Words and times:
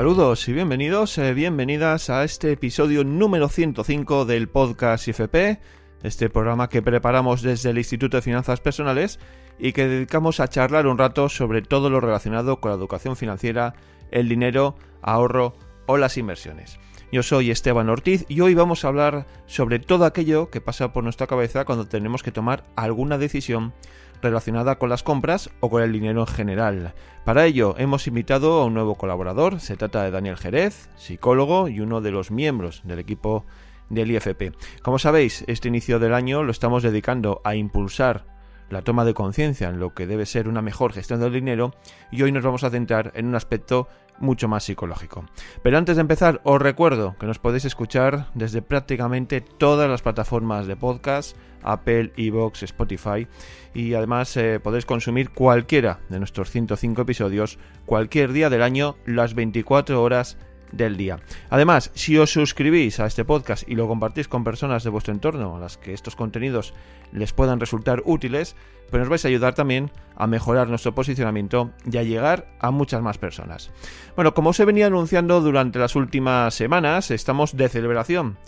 Saludos 0.00 0.48
y 0.48 0.54
bienvenidos, 0.54 1.18
eh, 1.18 1.34
bienvenidas 1.34 2.08
a 2.08 2.24
este 2.24 2.52
episodio 2.52 3.04
número 3.04 3.50
105 3.50 4.24
del 4.24 4.48
podcast 4.48 5.06
IFP, 5.06 5.60
este 6.02 6.30
programa 6.30 6.70
que 6.70 6.80
preparamos 6.80 7.42
desde 7.42 7.68
el 7.68 7.76
Instituto 7.76 8.16
de 8.16 8.22
Finanzas 8.22 8.60
Personales 8.60 9.20
y 9.58 9.74
que 9.74 9.86
dedicamos 9.86 10.40
a 10.40 10.48
charlar 10.48 10.86
un 10.86 10.96
rato 10.96 11.28
sobre 11.28 11.60
todo 11.60 11.90
lo 11.90 12.00
relacionado 12.00 12.62
con 12.62 12.70
la 12.70 12.78
educación 12.78 13.14
financiera, 13.14 13.74
el 14.10 14.26
dinero, 14.30 14.74
ahorro 15.02 15.52
o 15.84 15.98
las 15.98 16.16
inversiones. 16.16 16.78
Yo 17.12 17.22
soy 17.22 17.50
Esteban 17.50 17.90
Ortiz 17.90 18.24
y 18.26 18.40
hoy 18.40 18.54
vamos 18.54 18.86
a 18.86 18.88
hablar 18.88 19.26
sobre 19.44 19.80
todo 19.80 20.06
aquello 20.06 20.48
que 20.48 20.62
pasa 20.62 20.94
por 20.94 21.04
nuestra 21.04 21.26
cabeza 21.26 21.66
cuando 21.66 21.88
tenemos 21.88 22.22
que 22.22 22.32
tomar 22.32 22.64
alguna 22.74 23.18
decisión 23.18 23.74
relacionada 24.22 24.78
con 24.78 24.88
las 24.88 25.02
compras 25.02 25.50
o 25.60 25.70
con 25.70 25.82
el 25.82 25.92
dinero 25.92 26.20
en 26.20 26.26
general. 26.26 26.94
Para 27.24 27.46
ello 27.46 27.74
hemos 27.78 28.06
invitado 28.06 28.60
a 28.60 28.66
un 28.66 28.74
nuevo 28.74 28.94
colaborador, 28.94 29.60
se 29.60 29.76
trata 29.76 30.02
de 30.02 30.10
Daniel 30.10 30.36
Jerez, 30.36 30.88
psicólogo 30.96 31.68
y 31.68 31.80
uno 31.80 32.00
de 32.00 32.10
los 32.10 32.30
miembros 32.30 32.82
del 32.84 32.98
equipo 32.98 33.44
del 33.88 34.10
IFP. 34.10 34.54
Como 34.82 34.98
sabéis, 34.98 35.44
este 35.46 35.68
inicio 35.68 35.98
del 35.98 36.14
año 36.14 36.42
lo 36.42 36.52
estamos 36.52 36.82
dedicando 36.82 37.40
a 37.44 37.54
impulsar 37.54 38.24
la 38.70 38.82
toma 38.82 39.04
de 39.04 39.14
conciencia 39.14 39.68
en 39.68 39.80
lo 39.80 39.94
que 39.94 40.06
debe 40.06 40.26
ser 40.26 40.48
una 40.48 40.62
mejor 40.62 40.92
gestión 40.92 41.20
del 41.20 41.32
dinero 41.32 41.74
y 42.10 42.22
hoy 42.22 42.32
nos 42.32 42.44
vamos 42.44 42.64
a 42.64 42.70
centrar 42.70 43.12
en 43.14 43.26
un 43.26 43.34
aspecto 43.34 43.88
mucho 44.20 44.48
más 44.48 44.64
psicológico. 44.64 45.24
Pero 45.62 45.78
antes 45.78 45.96
de 45.96 46.02
empezar, 46.02 46.40
os 46.44 46.60
recuerdo 46.60 47.16
que 47.18 47.26
nos 47.26 47.38
podéis 47.38 47.64
escuchar 47.64 48.28
desde 48.34 48.62
prácticamente 48.62 49.40
todas 49.40 49.88
las 49.90 50.02
plataformas 50.02 50.66
de 50.66 50.76
podcast, 50.76 51.36
Apple, 51.62 52.12
Evox, 52.16 52.62
Spotify, 52.62 53.26
y 53.74 53.94
además 53.94 54.36
eh, 54.36 54.60
podéis 54.60 54.86
consumir 54.86 55.30
cualquiera 55.30 56.00
de 56.08 56.18
nuestros 56.18 56.50
105 56.50 57.02
episodios 57.02 57.58
cualquier 57.86 58.32
día 58.32 58.50
del 58.50 58.62
año, 58.62 58.96
las 59.06 59.34
24 59.34 60.02
horas 60.02 60.38
del 60.72 60.96
día. 60.96 61.20
Además, 61.48 61.90
si 61.94 62.18
os 62.18 62.32
suscribís 62.32 63.00
a 63.00 63.06
este 63.06 63.24
podcast 63.24 63.68
y 63.68 63.74
lo 63.74 63.88
compartís 63.88 64.28
con 64.28 64.44
personas 64.44 64.84
de 64.84 64.90
vuestro 64.90 65.12
entorno 65.14 65.56
a 65.56 65.60
las 65.60 65.76
que 65.76 65.92
estos 65.92 66.16
contenidos 66.16 66.74
les 67.12 67.32
puedan 67.32 67.60
resultar 67.60 68.02
útiles, 68.04 68.56
pues 68.90 69.00
nos 69.00 69.08
vais 69.08 69.24
a 69.24 69.28
ayudar 69.28 69.54
también 69.54 69.90
a 70.16 70.26
mejorar 70.26 70.68
nuestro 70.68 70.94
posicionamiento 70.94 71.70
y 71.90 71.96
a 71.96 72.02
llegar 72.02 72.48
a 72.58 72.70
muchas 72.70 73.02
más 73.02 73.18
personas. 73.18 73.70
Bueno, 74.16 74.34
como 74.34 74.50
os 74.50 74.60
he 74.60 74.64
venido 74.64 74.86
anunciando 74.86 75.40
durante 75.40 75.78
las 75.78 75.96
últimas 75.96 76.54
semanas, 76.54 77.10
estamos 77.10 77.56
de 77.56 77.68
celebración 77.68 78.38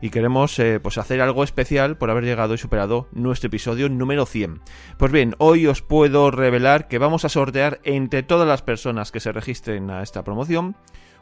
y 0.00 0.10
queremos 0.10 0.58
eh, 0.58 0.80
pues 0.80 0.98
hacer 0.98 1.20
algo 1.20 1.42
especial 1.44 1.96
por 1.96 2.10
haber 2.10 2.24
llegado 2.24 2.54
y 2.54 2.58
superado 2.58 3.08
nuestro 3.12 3.48
episodio 3.48 3.88
número 3.88 4.26
100. 4.26 4.60
Pues 4.98 5.12
bien, 5.12 5.34
hoy 5.38 5.66
os 5.66 5.82
puedo 5.82 6.30
revelar 6.30 6.88
que 6.88 6.98
vamos 6.98 7.24
a 7.24 7.28
sortear 7.28 7.80
entre 7.84 8.22
todas 8.22 8.46
las 8.46 8.62
personas 8.62 9.10
que 9.10 9.20
se 9.20 9.32
registren 9.32 9.90
a 9.90 10.02
esta 10.02 10.24
promoción 10.24 10.76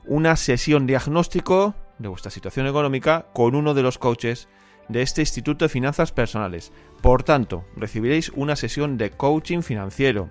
una 0.07 0.37
sesión 0.37 0.87
diagnóstico 0.87 1.75
de 1.99 2.09
vuestra 2.09 2.31
situación 2.31 2.67
económica 2.67 3.27
con 3.33 3.55
uno 3.55 3.75
de 3.75 3.83
los 3.83 3.99
coaches 3.99 4.49
de 4.89 5.03
este 5.03 5.23
Instituto 5.23 5.65
de 5.65 5.71
Finanzas 5.71 6.13
Personales. 6.13 6.73
Por 7.01 7.23
tanto, 7.23 7.65
recibiréis 7.77 8.31
una 8.35 8.57
sesión 8.57 8.97
de 8.99 9.11
coaching 9.11 9.63
financiero 9.63 10.31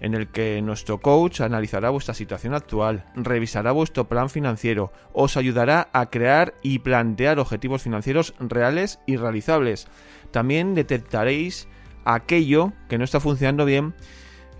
en 0.00 0.14
el 0.14 0.28
que 0.28 0.60
nuestro 0.62 0.98
coach 0.98 1.42
analizará 1.42 1.90
vuestra 1.90 2.14
situación 2.14 2.54
actual, 2.54 3.04
revisará 3.14 3.72
vuestro 3.72 4.08
plan 4.08 4.30
financiero, 4.30 4.92
os 5.12 5.36
ayudará 5.36 5.88
a 5.92 6.08
crear 6.08 6.54
y 6.62 6.78
plantear 6.78 7.38
objetivos 7.38 7.82
financieros 7.82 8.34
reales 8.38 8.98
y 9.06 9.16
realizables. 9.16 9.88
También 10.30 10.74
detectaréis 10.74 11.68
aquello 12.04 12.72
que 12.88 12.96
no 12.96 13.04
está 13.04 13.20
funcionando 13.20 13.66
bien 13.66 13.94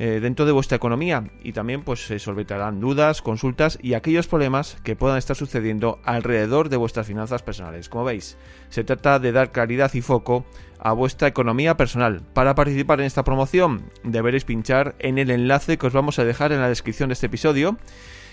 eh, 0.03 0.19
dentro 0.19 0.47
de 0.47 0.53
vuestra 0.53 0.77
economía 0.77 1.25
y 1.43 1.53
también 1.53 1.83
pues 1.83 2.06
se 2.06 2.19
solventarán 2.19 2.81
dudas, 2.81 3.21
consultas 3.21 3.78
y 3.83 3.93
aquellos 3.93 4.28
problemas 4.28 4.78
que 4.83 4.97
puedan 4.97 5.19
estar 5.19 5.37
sucediendo 5.37 6.00
alrededor 6.05 6.71
de 6.71 6.78
vuestras 6.78 7.06
finanzas 7.06 7.43
personales. 7.43 7.91
Como 7.91 8.05
veis, 8.05 8.39
se 8.71 8.83
trata 8.83 9.19
de 9.19 9.31
dar 9.31 9.53
claridad 9.53 9.93
y 9.93 10.00
foco 10.00 10.47
a 10.78 10.94
vuestra 10.94 11.28
economía 11.28 11.77
personal. 11.77 12.22
Para 12.33 12.55
participar 12.55 13.00
en 13.00 13.06
esta 13.09 13.25
promoción 13.25 13.91
deberéis 14.03 14.47
pinchar 14.47 14.94
en 15.00 15.19
el 15.19 15.31
enlace 15.31 15.77
que 15.77 15.89
os 15.89 15.93
vamos 15.93 16.19
a 16.19 16.25
dejar 16.25 16.53
en 16.53 16.62
la 16.62 16.71
descripción 16.71 17.10
de 17.10 17.12
este 17.12 17.27
episodio 17.27 17.77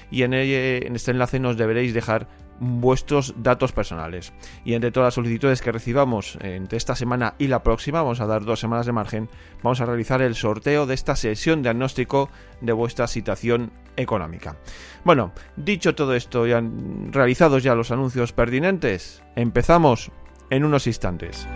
y 0.09 0.23
en, 0.23 0.33
en 0.33 0.95
este 0.95 1.11
enlace 1.11 1.37
nos 1.37 1.57
deberéis 1.57 1.93
dejar 1.93 2.29
vuestros 2.59 3.35
datos 3.37 3.71
personales. 3.71 4.33
Y 4.65 4.73
entre 4.73 4.91
todas 4.91 5.07
las 5.07 5.13
solicitudes 5.13 5.61
que 5.61 5.71
recibamos 5.71 6.37
entre 6.41 6.77
esta 6.77 6.95
semana 6.95 7.35
y 7.37 7.47
la 7.47 7.63
próxima, 7.63 8.01
vamos 8.01 8.21
a 8.21 8.25
dar 8.25 8.43
dos 8.43 8.59
semanas 8.59 8.85
de 8.85 8.91
margen, 8.91 9.29
vamos 9.63 9.81
a 9.81 9.85
realizar 9.85 10.21
el 10.21 10.35
sorteo 10.35 10.85
de 10.85 10.93
esta 10.93 11.15
sesión 11.15 11.61
diagnóstico 11.61 12.29
de 12.61 12.73
vuestra 12.73 13.07
situación 13.07 13.71
económica. 13.95 14.57
Bueno, 15.03 15.33
dicho 15.55 15.95
todo 15.95 16.13
esto 16.13 16.47
y 16.47 16.53
realizados 17.11 17.63
ya 17.63 17.75
los 17.75 17.91
anuncios 17.91 18.33
pertinentes, 18.33 19.23
empezamos 19.35 20.11
en 20.49 20.63
unos 20.63 20.87
instantes. 20.87 21.47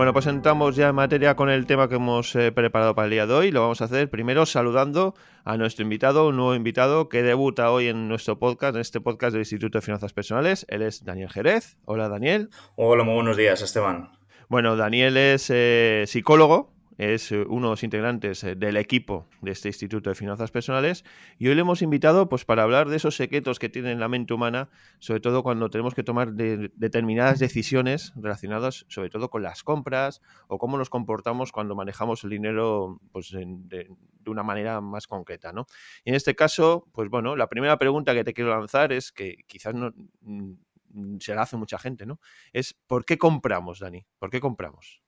Bueno, 0.00 0.14
pues 0.14 0.26
entramos 0.28 0.76
ya 0.76 0.88
en 0.88 0.94
materia 0.94 1.36
con 1.36 1.50
el 1.50 1.66
tema 1.66 1.86
que 1.86 1.96
hemos 1.96 2.34
eh, 2.34 2.52
preparado 2.52 2.94
para 2.94 3.04
el 3.04 3.10
día 3.10 3.26
de 3.26 3.34
hoy. 3.34 3.50
Lo 3.50 3.60
vamos 3.60 3.82
a 3.82 3.84
hacer 3.84 4.08
primero 4.08 4.46
saludando 4.46 5.14
a 5.44 5.58
nuestro 5.58 5.82
invitado, 5.82 6.28
un 6.28 6.36
nuevo 6.36 6.54
invitado 6.54 7.10
que 7.10 7.22
debuta 7.22 7.70
hoy 7.70 7.88
en 7.88 8.08
nuestro 8.08 8.38
podcast, 8.38 8.76
en 8.76 8.80
este 8.80 9.02
podcast 9.02 9.32
del 9.32 9.42
Instituto 9.42 9.76
de 9.76 9.82
Finanzas 9.82 10.14
Personales. 10.14 10.64
Él 10.70 10.80
es 10.80 11.04
Daniel 11.04 11.28
Jerez. 11.28 11.76
Hola, 11.84 12.08
Daniel. 12.08 12.48
Hola, 12.76 13.04
muy 13.04 13.12
buenos 13.12 13.36
días, 13.36 13.60
Esteban. 13.60 14.12
Bueno, 14.48 14.74
Daniel 14.74 15.18
es 15.18 15.50
eh, 15.50 16.04
psicólogo, 16.06 16.72
es 16.98 17.32
eh, 17.32 17.44
uno 17.48 17.68
de 17.68 17.72
los 17.72 17.82
integrantes 17.82 18.44
eh, 18.44 18.54
del 18.54 18.76
equipo 18.76 19.28
de 19.40 19.52
este 19.52 19.68
Instituto 19.68 20.10
de 20.10 20.14
Finanzas 20.14 20.50
Personales 20.50 21.04
y 21.38 21.48
hoy 21.48 21.54
le 21.54 21.62
hemos 21.62 21.82
invitado 21.82 22.28
pues 22.28 22.44
para 22.44 22.62
hablar 22.62 22.88
de 22.88 22.96
esos 22.96 23.16
secretos 23.16 23.58
que 23.58 23.68
tiene 23.68 23.94
la 23.96 24.08
mente 24.08 24.34
humana, 24.34 24.68
sobre 24.98 25.20
todo 25.20 25.42
cuando 25.42 25.70
tenemos 25.70 25.94
que 25.94 26.02
tomar 26.02 26.32
determinadas 26.32 27.38
decisiones 27.38 28.12
relacionadas 28.16 28.86
sobre 28.88 29.10
todo 29.10 29.30
con 29.30 29.42
las 29.42 29.62
compras 29.62 30.20
o 30.48 30.58
cómo 30.58 30.76
nos 30.78 30.90
comportamos 30.90 31.52
cuando 31.52 31.74
manejamos 31.74 32.24
el 32.24 32.30
dinero 32.30 33.00
pues, 33.12 33.30
de, 33.30 33.88
una 34.26 34.42
manera 34.42 34.80
más 34.80 35.06
concreta, 35.06 35.52
¿no? 35.52 35.66
Y 36.04 36.10
en 36.10 36.14
este 36.14 36.36
caso, 36.36 36.86
pues 36.92 37.08
bueno, 37.08 37.34
la 37.34 37.48
primera 37.48 37.78
pregunta 37.78 38.14
que 38.14 38.22
te 38.22 38.32
quiero 38.32 38.50
lanzar 38.50 38.92
es 38.92 39.10
que 39.10 39.38
quizás 39.46 39.74
no 39.74 39.92
mm, 40.20 41.18
se 41.18 41.34
la 41.34 41.42
hace 41.42 41.56
mucha 41.56 41.78
gente, 41.78 42.06
¿no? 42.06 42.20
Es 42.52 42.74
¿por 42.86 43.04
qué 43.04 43.18
compramos, 43.18 43.80
Dani? 43.80 44.06
¿Por 44.18 44.30
qué 44.30 44.40
compramos? 44.40 45.02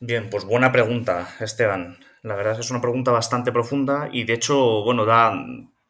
Bien, 0.00 0.28
pues 0.30 0.44
buena 0.44 0.72
pregunta, 0.72 1.34
Esteban. 1.40 1.98
La 2.22 2.34
verdad 2.34 2.52
es 2.52 2.58
que 2.58 2.64
es 2.64 2.70
una 2.70 2.80
pregunta 2.80 3.10
bastante 3.10 3.52
profunda 3.52 4.08
y 4.10 4.24
de 4.24 4.34
hecho, 4.34 4.82
bueno, 4.82 5.04
da, 5.04 5.32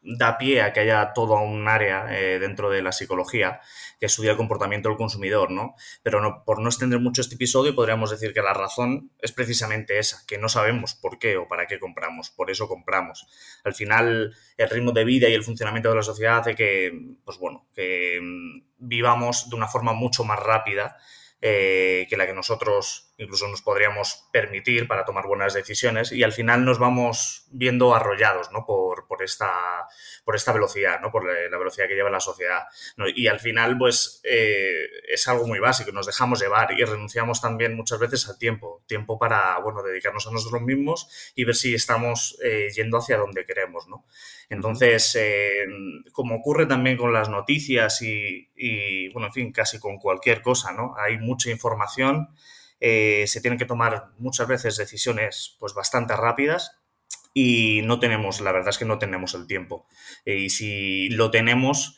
da 0.01 0.37
pie 0.37 0.61
a 0.61 0.73
que 0.73 0.81
haya 0.81 1.13
todo 1.13 1.35
un 1.39 1.67
área 1.67 2.07
eh, 2.11 2.39
dentro 2.39 2.69
de 2.69 2.81
la 2.81 2.91
psicología 2.91 3.61
que 3.99 4.05
estudia 4.05 4.31
el 4.31 4.37
comportamiento 4.37 4.89
del 4.89 4.97
consumidor, 4.97 5.51
¿no? 5.51 5.75
Pero 6.03 6.21
no, 6.21 6.43
por 6.45 6.61
no 6.61 6.67
extender 6.67 6.99
mucho 6.99 7.21
este 7.21 7.35
episodio, 7.35 7.73
podríamos 7.73 8.11
decir 8.11 8.33
que 8.33 8.41
la 8.41 8.53
razón 8.53 9.11
es 9.21 9.31
precisamente 9.31 9.97
esa, 9.97 10.23
que 10.27 10.37
no 10.37 10.49
sabemos 10.49 10.93
por 10.93 11.17
qué 11.17 11.37
o 11.37 11.47
para 11.47 11.65
qué 11.65 11.79
compramos, 11.79 12.29
por 12.29 12.51
eso 12.51 12.67
compramos. 12.67 13.25
Al 13.63 13.73
final, 13.73 14.35
el 14.57 14.69
ritmo 14.69 14.91
de 14.91 15.05
vida 15.05 15.29
y 15.29 15.33
el 15.33 15.43
funcionamiento 15.43 15.89
de 15.89 15.95
la 15.95 16.03
sociedad 16.03 16.39
hace 16.39 16.55
que, 16.55 16.91
pues 17.23 17.37
bueno, 17.37 17.67
que 17.73 18.19
mm, 18.21 18.67
vivamos 18.77 19.49
de 19.49 19.55
una 19.55 19.67
forma 19.67 19.93
mucho 19.93 20.23
más 20.23 20.39
rápida 20.39 20.97
eh, 21.41 22.07
que 22.09 22.17
la 22.17 22.25
que 22.25 22.33
nosotros 22.33 23.13
incluso 23.17 23.47
nos 23.47 23.61
podríamos 23.61 24.27
permitir 24.31 24.87
para 24.87 25.05
tomar 25.05 25.25
buenas 25.27 25.53
decisiones 25.53 26.11
y 26.11 26.23
al 26.23 26.33
final 26.33 26.65
nos 26.65 26.79
vamos 26.79 27.47
viendo 27.51 27.95
arrollados 27.95 28.51
¿no? 28.51 28.65
por, 28.65 29.07
por, 29.07 29.23
esta, 29.23 29.51
por 30.23 30.35
esta 30.35 30.51
velocidad, 30.51 30.99
¿no? 31.01 31.11
por 31.11 31.25
la 31.25 31.57
velocidad 31.57 31.87
que 31.87 31.95
lleva 31.95 32.09
la 32.09 32.19
sociedad. 32.19 32.63
Y 33.15 33.27
al 33.27 33.39
final 33.39 33.77
pues 33.77 34.21
eh, 34.23 34.87
es 35.07 35.27
algo 35.27 35.47
muy 35.47 35.59
básico, 35.59 35.91
nos 35.91 36.05
dejamos 36.05 36.41
llevar 36.41 36.73
y 36.77 36.83
renunciamos 36.83 37.41
también 37.41 37.75
muchas 37.75 37.99
veces 37.99 38.27
al 38.27 38.37
tiempo, 38.37 38.83
tiempo 38.87 39.17
para 39.17 39.59
bueno, 39.59 39.81
dedicarnos 39.81 40.27
a 40.27 40.31
nosotros 40.31 40.61
mismos 40.61 41.33
y 41.35 41.45
ver 41.45 41.55
si 41.55 41.73
estamos 41.73 42.37
eh, 42.43 42.69
yendo 42.75 42.97
hacia 42.97 43.17
donde 43.17 43.45
queremos. 43.45 43.87
¿no? 43.87 44.05
Entonces, 44.49 45.15
eh, 45.19 45.65
como 46.11 46.35
ocurre 46.35 46.65
también 46.65 46.97
con 46.97 47.13
las 47.13 47.29
noticias 47.29 48.01
y, 48.01 49.09
bueno, 49.09 49.27
en 49.27 49.33
fin, 49.33 49.51
casi 49.51 49.79
con 49.79 49.97
cualquier 49.97 50.41
cosa, 50.41 50.71
¿no? 50.73 50.95
Hay 50.97 51.17
mucha 51.17 51.49
información, 51.49 52.29
eh, 52.87 53.25
se 53.25 53.41
tienen 53.41 53.57
que 53.57 53.65
tomar 53.65 54.11
muchas 54.19 54.47
veces 54.47 54.77
decisiones 54.77 55.55
pues 55.59 55.73
bastante 55.73 56.15
rápidas 56.15 56.77
y 57.33 57.81
no 57.83 57.97
tenemos, 57.97 58.41
la 58.41 58.51
verdad 58.51 58.69
es 58.69 58.77
que 58.77 58.85
no 58.85 58.99
tenemos 58.99 59.33
el 59.33 59.47
tiempo. 59.47 59.87
Eh, 60.23 60.37
y 60.37 60.49
si 60.51 61.09
lo 61.09 61.31
tenemos, 61.31 61.97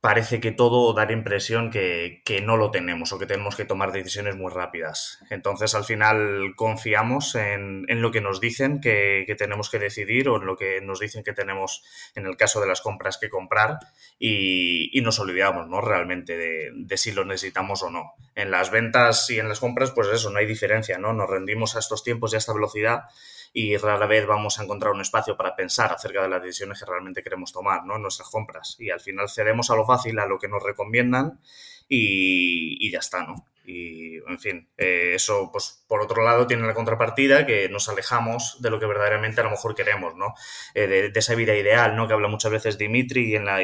parece 0.00 0.38
que 0.38 0.52
todo 0.52 0.92
da 0.92 1.06
la 1.06 1.12
impresión 1.12 1.70
que, 1.70 2.22
no 2.44 2.56
lo 2.56 2.70
tenemos 2.70 3.12
o 3.12 3.18
que 3.18 3.26
tenemos 3.26 3.56
que 3.56 3.64
tomar 3.64 3.90
decisiones 3.90 4.36
muy 4.36 4.52
rápidas. 4.52 5.18
Entonces, 5.28 5.74
al 5.74 5.84
final, 5.84 6.54
confiamos 6.54 7.34
en, 7.34 7.84
lo 7.88 8.12
que 8.12 8.20
nos 8.20 8.40
dicen 8.40 8.80
que, 8.80 9.34
tenemos 9.36 9.70
que 9.70 9.80
decidir 9.80 10.28
o 10.28 10.36
en 10.36 10.46
lo 10.46 10.56
que 10.56 10.80
nos 10.80 11.00
dicen 11.00 11.24
que 11.24 11.32
tenemos, 11.32 11.82
en 12.14 12.26
el 12.26 12.36
caso 12.36 12.60
de 12.60 12.68
las 12.68 12.80
compras, 12.80 13.18
que 13.18 13.28
comprar 13.28 13.78
y, 14.18 15.00
nos 15.02 15.18
olvidamos, 15.20 15.68
¿no? 15.68 15.80
Realmente 15.80 16.36
de, 16.36 16.70
de, 16.74 16.96
si 16.96 17.12
lo 17.12 17.24
necesitamos 17.24 17.82
o 17.82 17.90
no. 17.90 18.12
En 18.34 18.50
las 18.50 18.70
ventas 18.70 19.28
y 19.30 19.38
en 19.38 19.48
las 19.48 19.58
compras, 19.58 19.90
pues 19.92 20.08
eso, 20.08 20.30
no 20.30 20.38
hay 20.38 20.46
diferencia, 20.46 20.98
¿no? 20.98 21.12
Nos 21.12 21.30
rendimos 21.30 21.74
a 21.74 21.78
estos 21.78 22.04
tiempos 22.04 22.32
y 22.32 22.36
a 22.36 22.38
esta 22.38 22.52
velocidad 22.52 23.04
y 23.52 23.76
rara 23.76 24.06
vez 24.06 24.26
vamos 24.26 24.58
a 24.58 24.64
encontrar 24.64 24.92
un 24.92 25.00
espacio 25.00 25.36
para 25.36 25.56
pensar 25.56 25.92
acerca 25.92 26.22
de 26.22 26.28
las 26.28 26.42
decisiones 26.42 26.78
que 26.78 26.90
realmente 26.90 27.22
queremos 27.22 27.52
tomar, 27.52 27.84
¿no? 27.84 27.98
Nuestras 27.98 28.28
compras. 28.28 28.76
Y 28.78 28.90
al 28.90 29.00
final 29.00 29.28
cedemos 29.28 29.70
a 29.70 29.76
lo 29.76 29.86
fácil, 29.86 30.18
a 30.18 30.26
lo 30.26 30.38
que 30.38 30.48
nos 30.48 30.62
recomiendan 30.62 31.40
y, 31.88 32.90
ya 32.90 32.98
está, 32.98 33.24
¿no? 33.24 33.46
Y, 33.64 34.16
en 34.16 34.38
fin, 34.38 34.68
eh, 34.76 35.12
eso, 35.14 35.50
pues, 35.52 35.84
por 35.88 36.00
otro 36.00 36.22
lado, 36.22 36.46
tiene 36.46 36.66
la 36.66 36.74
contrapartida 36.74 37.46
que 37.46 37.68
nos 37.68 37.88
alejamos 37.88 38.56
de 38.60 38.70
lo 38.70 38.78
que 38.78 38.86
verdaderamente 38.86 39.40
a 39.40 39.44
lo 39.44 39.50
mejor 39.50 39.74
queremos, 39.74 40.14
¿no? 40.16 40.34
Eh, 40.74 40.86
de, 40.86 41.18
esa 41.18 41.34
vida 41.34 41.54
ideal, 41.54 41.96
¿no? 41.96 42.06
Que 42.06 42.14
habla 42.14 42.28
muchas 42.28 42.50
veces 42.50 42.78
Dimitri 42.78 43.32
y 43.32 43.36
en 43.36 43.44
la, 43.44 43.60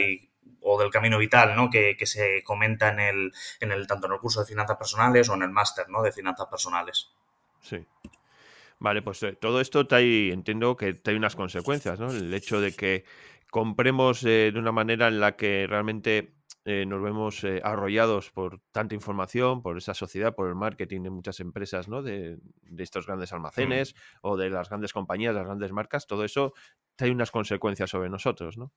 o 0.60 0.78
del 0.78 0.90
camino 0.90 1.19
vital, 1.19 1.56
¿no? 1.56 1.70
Que, 1.70 1.96
que, 1.96 2.06
se 2.06 2.42
comenta 2.42 2.88
en 2.88 3.00
el, 3.00 3.32
en 3.60 3.72
el, 3.72 3.86
tanto 3.86 4.06
en 4.06 4.14
el 4.14 4.19
curso 4.19 4.40
de 4.40 4.46
finanzas 4.46 4.76
personales 4.76 5.28
o 5.28 5.34
en 5.34 5.42
el 5.42 5.50
máster, 5.50 5.88
¿no? 5.88 6.02
De 6.02 6.12
finanzas 6.12 6.48
personales. 6.48 7.10
Sí. 7.62 7.86
Vale, 8.84 9.00
pues 9.00 9.22
eh, 9.22 9.32
todo 9.32 9.62
esto 9.62 9.86
trae, 9.86 10.31
entiendo 10.31 10.76
que 10.76 10.92
trae 10.92 11.16
unas 11.16 11.34
consecuencias, 11.34 11.98
¿no? 11.98 12.10
El 12.10 12.34
hecho 12.34 12.60
de 12.60 12.75
que 12.75 13.06
compremos 13.50 14.22
eh, 14.25 14.50
de 14.52 14.58
una 14.58 14.72
manera 14.72 15.08
en 15.08 15.20
la 15.20 15.36
que 15.36 15.66
realmente 15.66 16.34
eh, 16.66 16.84
nos 16.84 17.02
vemos 17.02 17.46
arrollados 17.62 18.31
por 18.31 18.60
tanta 18.72 18.94
información, 18.94 19.62
por 19.62 19.78
esa 19.78 19.94
sociedad, 19.94 20.34
por 20.34 20.50
el 20.50 20.54
marketing 20.54 21.00
de 21.00 21.08
muchas 21.08 21.40
empresas, 21.40 21.88
¿no? 21.88 22.02
De, 22.02 22.36
estos 22.76 23.06
grandes 23.06 23.32
mm. 23.32 23.36
almacenes 23.36 23.94
o 24.20 24.36
de 24.36 24.50
las 24.50 24.69
grandes 24.69 24.92
compañías, 24.92 25.34
las 25.34 25.46
grandes 25.46 25.72
marcas, 25.72 26.06
todo 26.06 26.22
eso 26.22 26.52
trae 26.94 27.10
unas 27.10 27.31
consecuencias 27.31 27.88
sobre 27.88 28.10
nosotros, 28.10 28.58
¿no? 28.58 28.70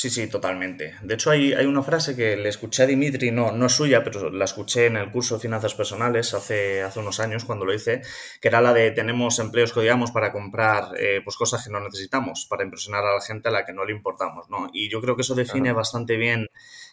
Sí, 0.00 0.08
sí, 0.08 0.28
totalmente. 0.28 0.94
De 1.02 1.12
hecho, 1.12 1.30
hay, 1.30 1.52
hay, 1.52 1.66
una 1.66 1.82
frase 1.82 2.16
que 2.16 2.34
le 2.34 2.48
escuché 2.48 2.84
a 2.84 2.86
Dimitri, 2.86 3.32
no, 3.32 3.52
no 3.52 3.66
es 3.66 3.72
suya, 3.72 4.02
pero 4.02 4.30
la 4.30 4.46
escuché 4.46 4.86
en 4.86 4.96
el 4.96 5.10
curso 5.10 5.34
de 5.34 5.42
finanzas 5.42 5.74
personales 5.74 6.32
hace, 6.32 6.82
hace 6.82 7.00
unos 7.00 7.20
años 7.20 7.44
cuando 7.44 7.66
lo 7.66 7.74
hice, 7.74 8.00
que 8.40 8.48
era 8.48 8.62
la 8.62 8.72
de 8.72 8.92
tenemos 8.92 9.38
empleos 9.40 9.74
que 9.74 9.80
odiamos 9.80 10.10
para 10.10 10.32
comprar 10.32 10.92
eh, 10.96 11.20
pues 11.22 11.36
cosas 11.36 11.62
que 11.62 11.70
no 11.70 11.80
necesitamos, 11.80 12.46
para 12.48 12.64
impresionar 12.64 13.04
a 13.04 13.12
la 13.12 13.20
gente 13.20 13.50
a 13.50 13.52
la 13.52 13.66
que 13.66 13.74
no 13.74 13.84
le 13.84 13.92
importamos, 13.92 14.48
¿no? 14.48 14.70
Y 14.72 14.88
yo 14.88 15.02
creo 15.02 15.16
que 15.16 15.22
eso 15.22 15.34
define 15.34 15.72
bastante 15.72 16.16
bien 16.16 16.48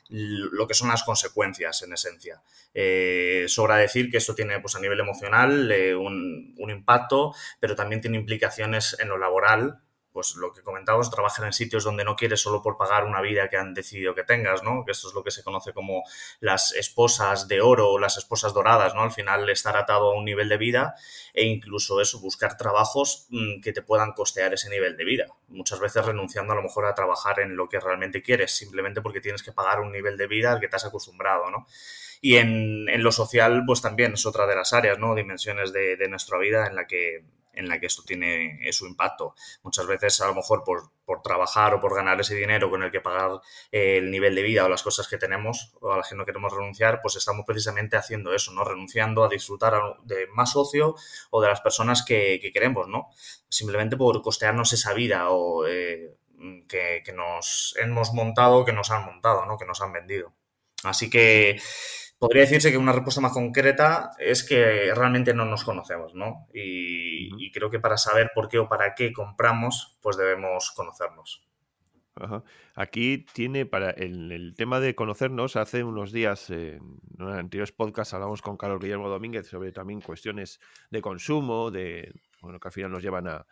lo 0.09 0.67
que 0.67 0.73
son 0.73 0.89
las 0.89 1.03
consecuencias 1.03 1.83
en 1.83 1.93
esencia. 1.93 2.41
Eh, 2.73 3.45
sobra 3.47 3.77
decir 3.77 4.11
que 4.11 4.17
esto 4.17 4.35
tiene 4.35 4.59
pues, 4.59 4.75
a 4.75 4.81
nivel 4.81 4.99
emocional 4.99 5.71
eh, 5.71 5.95
un, 5.95 6.55
un, 6.57 6.69
impacto, 6.69 7.33
pero 7.61 7.75
también 7.75 8.01
tiene 8.01 8.17
implicaciones 8.17 8.97
en 8.99 9.07
lo 9.07 9.17
laboral 9.17 9.81
pues 10.17 10.35
lo 10.35 10.51
que 10.51 10.63
comentábamos, 10.63 11.11
trabajar 11.11 11.45
en 11.45 11.53
sitios 11.53 11.83
donde 11.83 12.03
no 12.03 12.15
quieres 12.15 12.41
solo 12.41 12.63
por 12.63 12.75
pagar 12.75 13.03
una 13.03 13.21
vida 13.21 13.49
que 13.49 13.57
han 13.57 13.75
decidido 13.75 14.15
que 14.15 14.23
tengas, 14.23 14.63
¿no? 14.63 14.83
Que 14.83 14.93
esto 14.93 15.09
es 15.09 15.13
lo 15.13 15.23
que 15.23 15.29
se 15.29 15.43
conoce 15.43 15.73
como 15.73 16.01
las 16.39 16.71
esposas 16.71 17.47
de 17.47 17.61
oro 17.61 17.91
o 17.91 17.99
las 17.99 18.17
esposas 18.17 18.51
doradas, 18.51 18.95
¿no? 18.95 19.03
Al 19.03 19.11
final 19.11 19.47
estar 19.47 19.77
atado 19.77 20.09
a 20.09 20.15
un 20.15 20.25
nivel 20.25 20.49
de 20.49 20.57
vida 20.57 20.95
e 21.35 21.45
incluso 21.45 22.01
eso, 22.01 22.19
buscar 22.19 22.57
trabajos 22.57 23.27
mm, 23.29 23.61
que 23.61 23.73
te 23.73 23.83
puedan 23.83 24.13
costear 24.13 24.55
ese 24.55 24.71
nivel 24.71 24.97
de 24.97 25.05
vida. 25.05 25.27
Muchas 25.49 25.79
veces 25.79 26.03
renunciando 26.03 26.53
a 26.53 26.55
lo 26.55 26.63
mejor 26.63 26.87
a 26.87 26.95
trabajar 26.95 27.39
en 27.39 27.55
lo 27.55 27.69
que 27.69 27.79
realmente 27.79 28.23
quieres, 28.23 28.57
simplemente 28.57 29.03
porque 29.03 29.21
tienes 29.21 29.43
que 29.43 29.51
pagar 29.51 29.81
un 29.81 29.91
nivel 29.91 30.17
de 30.17 30.25
vida 30.25 30.51
al 30.51 30.59
que 30.59 30.67
te 30.67 30.77
has 30.77 30.85
acostumbrado, 30.85 31.51
¿no? 31.51 31.67
Y 32.21 32.37
en, 32.37 32.87
lo 33.03 33.11
social, 33.11 33.65
pues 33.67 33.83
también 33.83 34.13
es 34.13 34.25
otra 34.25 34.47
de 34.47 34.55
las 34.55 34.73
áreas, 34.73 34.97
¿no? 34.97 35.13
Dimensiones 35.13 35.71
de, 35.73 35.95
de 35.95 36.07
nuestra 36.07 36.39
vida 36.39 36.65
en 36.65 36.75
la 36.75 36.87
que 36.87 37.23
en 37.57 37.67
la 37.67 37.79
que 37.79 37.87
esto 37.87 38.03
tiene 38.03 38.59
su 38.71 38.87
impacto. 38.87 39.35
Muchas 39.63 39.87
veces, 39.87 40.21
a 40.21 40.27
lo 40.27 40.35
mejor 40.35 40.63
por, 40.63 40.91
trabajar 41.23 41.73
o 41.73 41.79
por 41.79 41.95
ganar 41.95 42.19
ese 42.19 42.35
dinero 42.35 42.69
con 42.69 42.83
el 42.83 42.91
que 42.91 43.01
pagar 43.01 43.39
eh, 43.71 43.97
el 43.97 44.11
nivel 44.11 44.35
de 44.35 44.43
vida 44.43 44.65
o 44.65 44.69
las 44.69 44.83
cosas 44.83 45.07
que 45.07 45.17
tenemos 45.17 45.73
o 45.79 45.91
a 45.91 45.97
las 45.97 46.09
que 46.09 46.15
no 46.15 46.25
queremos 46.25 46.53
renunciar, 46.53 47.01
pues 47.01 47.15
estamos 47.15 47.45
precisamente 47.45 47.97
haciendo 47.97 48.33
eso, 48.33 48.51
¿no? 48.51 48.63
Renunciando 48.63 49.23
a 49.23 49.29
disfrutar 49.29 49.73
de 50.03 50.27
más 50.27 50.55
ocio 50.55 50.95
o 51.29 51.41
de 51.41 51.47
las 51.47 51.61
personas 51.61 52.03
que, 52.03 52.39
queremos, 52.53 52.87
¿no? 52.87 53.07
Simplemente 53.49 53.97
por 53.97 54.21
costearnos 54.21 54.73
esa 54.73 54.93
vida 54.93 55.29
o 55.29 55.65
eh, 55.65 56.15
que, 56.67 57.01
que 57.03 57.13
nos 57.13 57.75
hemos 57.77 58.13
montado, 58.13 58.65
que 58.65 58.73
nos 58.73 58.91
han 58.91 59.05
montado, 59.05 59.45
¿no? 59.45 59.57
Que 59.57 59.65
nos 59.65 59.81
han 59.81 59.93
vendido. 59.93 60.33
Así 60.83 61.09
que 61.09 61.59
podría 62.19 62.43
decirse 62.43 62.71
que 62.71 62.77
una 62.77 62.93
respuesta 62.93 63.21
más 63.21 63.33
concreta 63.33 64.11
es 64.17 64.43
que 64.43 64.93
realmente 64.93 65.33
no 65.33 65.45
nos 65.45 65.63
conocemos, 65.63 66.15
¿no? 66.15 66.47
Y, 66.53 67.51
creo 67.51 67.69
que 67.69 67.79
para 67.79 67.97
saber 67.97 68.31
por 68.35 68.49
qué 68.49 68.59
o 68.59 68.69
para 68.69 68.93
qué 68.93 69.11
compramos, 69.11 69.97
pues 70.01 70.17
debemos 70.17 70.71
conocernos. 70.75 71.43
Aquí 72.75 73.25
tiene 73.33 73.65
para 73.67 73.91
el, 73.91 74.53
tema 74.57 74.79
de 74.79 74.95
conocernos, 74.95 75.55
hace 75.55 75.83
unos 75.83 76.11
días 76.11 76.49
en 76.49 76.81
anteriores 77.19 77.71
podcasts 77.71 78.13
hablamos 78.13 78.41
con 78.41 78.57
Carlos 78.57 78.79
Guillermo 78.79 79.07
Domínguez 79.07 79.47
sobre 79.47 79.71
también 79.71 80.01
cuestiones 80.01 80.59
de 80.89 81.01
consumo, 81.01 81.69
de 81.69 82.11
bueno, 82.41 82.59
que 82.59 82.67
al 82.67 82.71
final 82.71 82.91
nos 82.91 83.03
llevan 83.03 83.27
a, 83.27 83.45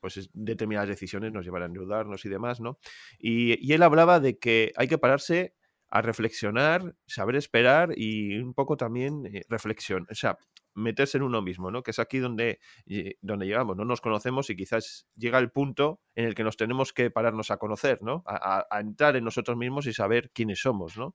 pues 0.00 0.30
determinadas 0.32 0.88
decisiones, 0.88 1.32
nos 1.32 1.44
llevan 1.44 1.62
a 1.62 1.66
endeudarnos 1.66 2.24
y 2.24 2.28
demás, 2.30 2.60
¿no? 2.60 2.78
y 3.18 3.72
él 3.72 3.82
hablaba 3.82 4.18
de 4.18 4.38
que 4.38 4.72
hay 4.76 4.88
que 4.88 4.98
pararse 4.98 5.54
a 5.94 6.02
reflexionar, 6.02 6.96
saber 7.06 7.36
esperar 7.36 7.90
y 7.96 8.36
un 8.38 8.52
poco 8.52 8.76
también 8.76 9.26
eh, 9.26 9.42
reflexión, 9.48 10.08
o 10.10 10.14
sea, 10.16 10.36
meterse 10.74 11.18
en 11.18 11.22
uno 11.22 11.40
mismo, 11.40 11.70
¿no? 11.70 11.84
Que 11.84 11.92
es 11.92 12.00
aquí 12.00 12.18
donde, 12.18 12.58
eh, 12.88 13.14
donde 13.22 13.46
llegamos, 13.46 13.76
no 13.76 13.84
nos 13.84 14.00
conocemos 14.00 14.50
y 14.50 14.56
quizás 14.56 15.06
llega 15.14 15.38
el 15.38 15.52
punto 15.52 16.00
en 16.16 16.24
el 16.24 16.34
que 16.34 16.42
nos 16.42 16.56
tenemos 16.56 16.92
que 16.92 17.12
pararnos 17.12 17.52
a 17.52 17.58
conocer, 17.58 18.02
¿no? 18.02 18.24
A, 18.26 18.66
entrar 18.80 19.14
en 19.14 19.22
nosotros 19.22 19.56
mismos 19.56 19.86
y 19.86 19.92
saber 19.92 20.32
quiénes 20.34 20.60
somos, 20.60 20.96
¿no? 20.96 21.14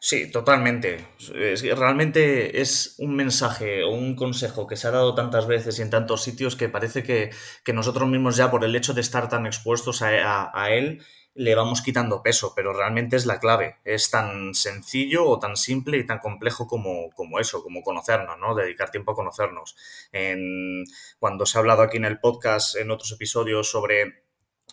Sí, 0.00 0.28
totalmente. 0.32 1.06
realmente 1.76 2.60
es 2.60 2.96
un 2.98 3.14
mensaje 3.14 3.84
o 3.84 3.90
un 3.90 4.16
consejo 4.16 4.66
que 4.66 4.74
se 4.74 4.88
ha 4.88 4.92
dado 4.92 5.14
tantas 5.14 5.46
veces 5.46 5.78
y 5.78 5.82
en 5.82 5.90
tantos 5.90 6.24
sitios 6.24 6.56
que 6.56 6.68
parece 6.68 7.04
que, 7.04 7.30
nosotros 7.72 8.08
mismos 8.08 8.36
ya 8.36 8.50
por 8.50 8.64
el 8.64 8.74
hecho 8.74 8.92
de 8.92 9.02
estar 9.02 9.28
tan 9.28 9.46
expuestos 9.46 10.02
a 10.02 10.70
él 10.70 11.00
le 11.38 11.54
vamos 11.54 11.82
quitando 11.82 12.20
peso, 12.20 12.52
pero 12.56 12.72
realmente 12.72 13.14
es 13.14 13.24
la 13.24 13.38
clave. 13.38 13.76
Es 13.84 14.10
tan 14.10 14.54
sencillo 14.54 15.24
o 15.24 15.38
tan 15.38 15.56
simple 15.56 15.96
y 15.96 16.04
tan 16.04 16.18
complejo 16.18 16.66
como, 16.66 17.10
como 17.14 17.38
eso, 17.38 17.62
como 17.62 17.82
conocernos, 17.82 18.36
¿no? 18.40 18.56
Dedicar 18.56 18.90
tiempo 18.90 19.12
a 19.12 19.14
conocernos. 19.14 19.76
En, 20.10 20.84
cuando 21.20 21.46
se 21.46 21.56
ha 21.56 21.60
hablado 21.60 21.82
aquí 21.82 21.96
en 21.96 22.06
el 22.06 22.18
podcast, 22.18 22.74
en 22.74 22.90
otros 22.90 23.12
episodios 23.12 23.70
sobre 23.70 24.24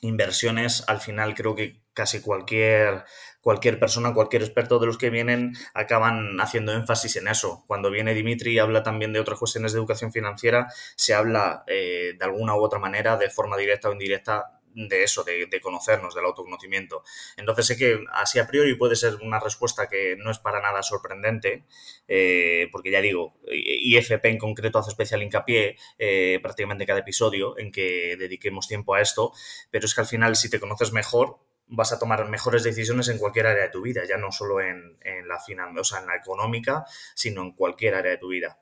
inversiones, 0.02 0.84
al 0.88 1.02
final 1.02 1.36
creo 1.36 1.54
que 1.54 1.82
casi 1.94 2.20
cualquier, 2.20 3.04
cualquier 3.42 3.80
persona, 3.80 4.16
cualquier 4.16 4.42
experto 4.42 4.80
de 4.80 4.88
los 4.88 4.98
que 4.98 5.12
vienen 5.12 5.54
acaban 5.76 6.42
haciendo 6.42 6.74
énfasis 6.74 7.16
en 7.18 7.28
eso. 7.28 7.64
Cuando 7.68 7.92
viene 7.92 8.16
Dimitri 8.16 8.54
y 8.54 8.60
habla 8.60 8.82
también 8.82 9.14
de 9.14 9.20
otras 9.20 9.38
cuestiones 9.38 9.72
de 9.72 9.78
educación 9.78 10.12
financiera, 10.12 10.68
se 10.96 11.14
habla 11.14 11.64
eh, 11.68 12.16
de 12.18 12.26
alguna 12.26 12.56
u 12.56 12.64
otra 12.64 12.80
manera, 12.80 13.18
de 13.18 13.30
forma 13.30 13.56
directa 13.56 13.88
o 13.90 13.92
indirecta, 13.94 14.62
de 14.76 15.04
eso, 15.04 15.24
de, 15.24 15.62
conocernos, 15.62 16.14
del 16.14 16.26
autoconocimiento. 16.26 17.04
Entonces 17.38 17.66
sé 17.66 17.78
que 17.78 18.04
así 18.12 18.40
a 18.40 18.48
priori 18.48 18.76
puede 18.76 18.96
ser 18.96 19.16
una 19.22 19.40
respuesta 19.40 19.88
que 19.88 20.16
no 20.18 20.30
es 20.30 20.40
para 20.40 20.62
nada 20.62 20.84
sorprendente, 20.84 21.66
eh, 22.08 22.68
porque 22.72 22.92
ya 22.92 23.02
digo, 23.02 23.40
IFP 23.48 24.26
en 24.26 24.38
concreto 24.38 24.80
hace 24.80 24.90
especial 24.90 25.24
hincapié 25.24 25.78
eh, 25.98 26.40
prácticamente 26.42 26.86
cada 26.86 27.00
episodio 27.00 27.58
en 27.58 27.72
que 27.72 28.16
dediquemos 28.18 28.68
tiempo 28.68 28.94
a 28.94 29.02
esto, 29.02 29.32
pero 29.72 29.86
es 29.86 29.96
que 29.96 30.02
al 30.02 30.08
final 30.08 30.36
si 30.36 30.50
te 30.50 30.60
conoces 30.60 30.92
mejor, 30.92 31.40
vas 31.68 31.92
a 31.92 31.98
tomar 31.98 32.30
mejores 32.30 32.64
decisiones 32.64 33.08
en 33.08 33.18
cualquier 33.18 33.48
área 33.48 33.64
de 33.64 33.70
tu 33.70 33.82
vida, 33.82 34.04
ya 34.08 34.18
no 34.18 34.32
solo 34.32 34.62
en, 34.62 34.98
en 35.02 35.28
la, 35.28 35.38
o 35.80 35.84
sea, 35.84 36.00
en 36.00 36.08
la 36.08 36.16
económica, 36.16 36.86
sino 37.16 37.42
en 37.42 37.54
cualquier 37.54 37.96
área 37.96 38.12
de 38.12 38.18
tu 38.18 38.28
vida 38.28 38.60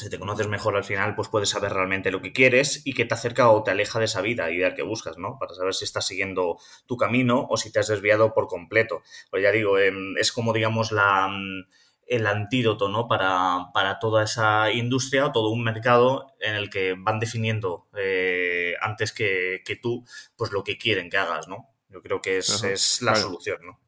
si 0.00 0.10
te 0.10 0.18
conoces 0.18 0.48
mejor 0.48 0.76
al 0.76 0.84
final, 0.84 1.14
pues 1.14 1.28
puedes 1.28 1.50
saber 1.50 1.72
realmente 1.72 2.10
lo 2.10 2.20
que 2.22 2.32
quieres 2.32 2.82
y 2.84 2.94
que 2.94 3.04
te 3.04 3.14
acerca 3.14 3.50
o 3.50 3.62
te 3.62 3.70
aleja 3.70 3.98
de 3.98 4.06
esa 4.06 4.20
vida 4.20 4.50
ideal 4.50 4.74
que 4.74 4.82
buscas, 4.82 5.18
¿no? 5.18 5.38
Para 5.38 5.54
saber 5.54 5.74
si 5.74 5.84
estás 5.84 6.06
siguiendo 6.06 6.58
tu 6.86 6.96
camino 6.96 7.46
o 7.48 7.56
si 7.56 7.70
te 7.70 7.78
has 7.78 7.88
desviado 7.88 8.34
por 8.34 8.46
completo. 8.46 9.02
Pues 9.30 9.42
ya 9.42 9.52
digo, 9.52 9.78
em, 9.78 10.16
es 10.16 10.32
como, 10.32 10.52
digamos, 10.52 10.92
la, 10.92 11.28
mm, 11.28 11.66
el 12.06 12.26
antídoto, 12.26 12.88
¿no? 12.88 13.06
Para, 13.06 13.66
para, 13.72 13.98
toda 14.00 14.24
esa 14.24 14.72
industria 14.72 15.26
o 15.26 15.32
todo 15.32 15.50
un 15.50 15.62
mercado 15.62 16.34
en 16.40 16.56
el 16.56 16.68
que 16.68 16.96
van 16.98 17.20
definiendo 17.20 17.88
eh, 17.96 18.74
antes 18.80 19.12
que, 19.12 19.62
tú, 19.80 20.04
pues 20.36 20.50
lo 20.50 20.64
que 20.64 20.76
quieren 20.76 21.08
que 21.08 21.18
hagas, 21.18 21.46
¿no? 21.46 21.68
Yo 21.88 22.02
creo 22.02 22.20
que 22.20 22.38
es, 22.38 23.00
la 23.02 23.14
solución, 23.14 23.58
¿no? 23.64 23.80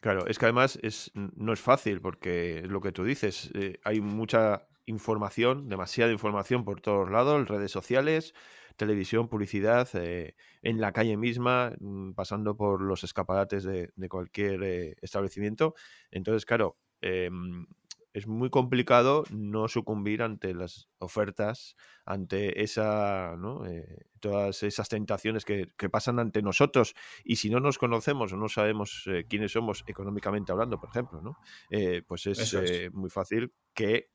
Claro, 0.00 0.26
es 0.26 0.38
que 0.38 0.46
además 0.46 0.78
es, 0.82 1.10
no 1.14 1.52
es 1.52 1.60
fácil 1.60 2.00
porque 2.00 2.60
es 2.60 2.68
lo 2.68 2.80
que 2.80 2.92
tú 2.92 3.04
dices, 3.04 3.50
eh, 3.54 3.78
hay 3.84 4.00
mucha 4.00 4.66
información, 4.86 5.68
demasiada 5.68 6.12
información 6.12 6.64
por 6.64 6.80
todos 6.80 7.10
lados, 7.10 7.48
redes 7.48 7.70
sociales, 7.70 8.34
televisión, 8.76 9.28
publicidad, 9.28 9.88
eh, 9.94 10.34
en 10.62 10.80
la 10.80 10.92
calle 10.92 11.16
misma, 11.16 11.72
mm, 11.80 12.12
pasando 12.12 12.56
por 12.56 12.80
los 12.82 13.04
escaparates 13.04 13.64
de, 13.64 13.90
cualquier 14.08 14.62
eh, 14.62 14.96
establecimiento. 15.02 15.74
Entonces, 16.10 16.46
claro, 16.46 16.76
em, 17.00 17.66
es 18.12 18.26
muy 18.26 18.50
complicado 18.50 19.24
no 19.30 19.68
sucumbir 19.68 20.22
ante 20.22 20.52
las 20.52 20.88
ofertas, 20.98 21.76
ante 22.04 22.62
esa, 22.62 23.36
¿no? 23.36 23.66
Eh, 23.66 24.06
todas 24.18 24.62
esas 24.64 24.88
tentaciones 24.88 25.44
que, 25.44 25.68
pasan 25.90 26.18
ante 26.18 26.42
nosotros. 26.42 26.94
Y 27.24 27.36
si 27.36 27.50
no 27.50 27.60
nos 27.60 27.78
conocemos 27.78 28.32
o 28.32 28.36
no 28.36 28.48
sabemos 28.48 29.04
eh, 29.06 29.26
quiénes 29.28 29.52
somos 29.52 29.84
económicamente 29.86 30.50
hablando, 30.50 30.80
por 30.80 30.90
ejemplo, 30.90 31.22
¿no? 31.22 31.36
Eh, 31.70 32.02
pues 32.06 32.26
es, 32.26 32.92
muy 32.92 33.10
fácil 33.10 33.52
que 33.74 34.10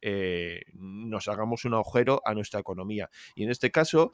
nos 0.73 1.27
hagamos 1.27 1.65
un 1.65 1.73
agujero 1.73 2.21
a 2.25 2.33
nuestra 2.33 2.59
economía. 2.59 3.09
Y 3.33 3.43
en 3.43 3.49
este 3.49 3.71
caso, 3.71 4.11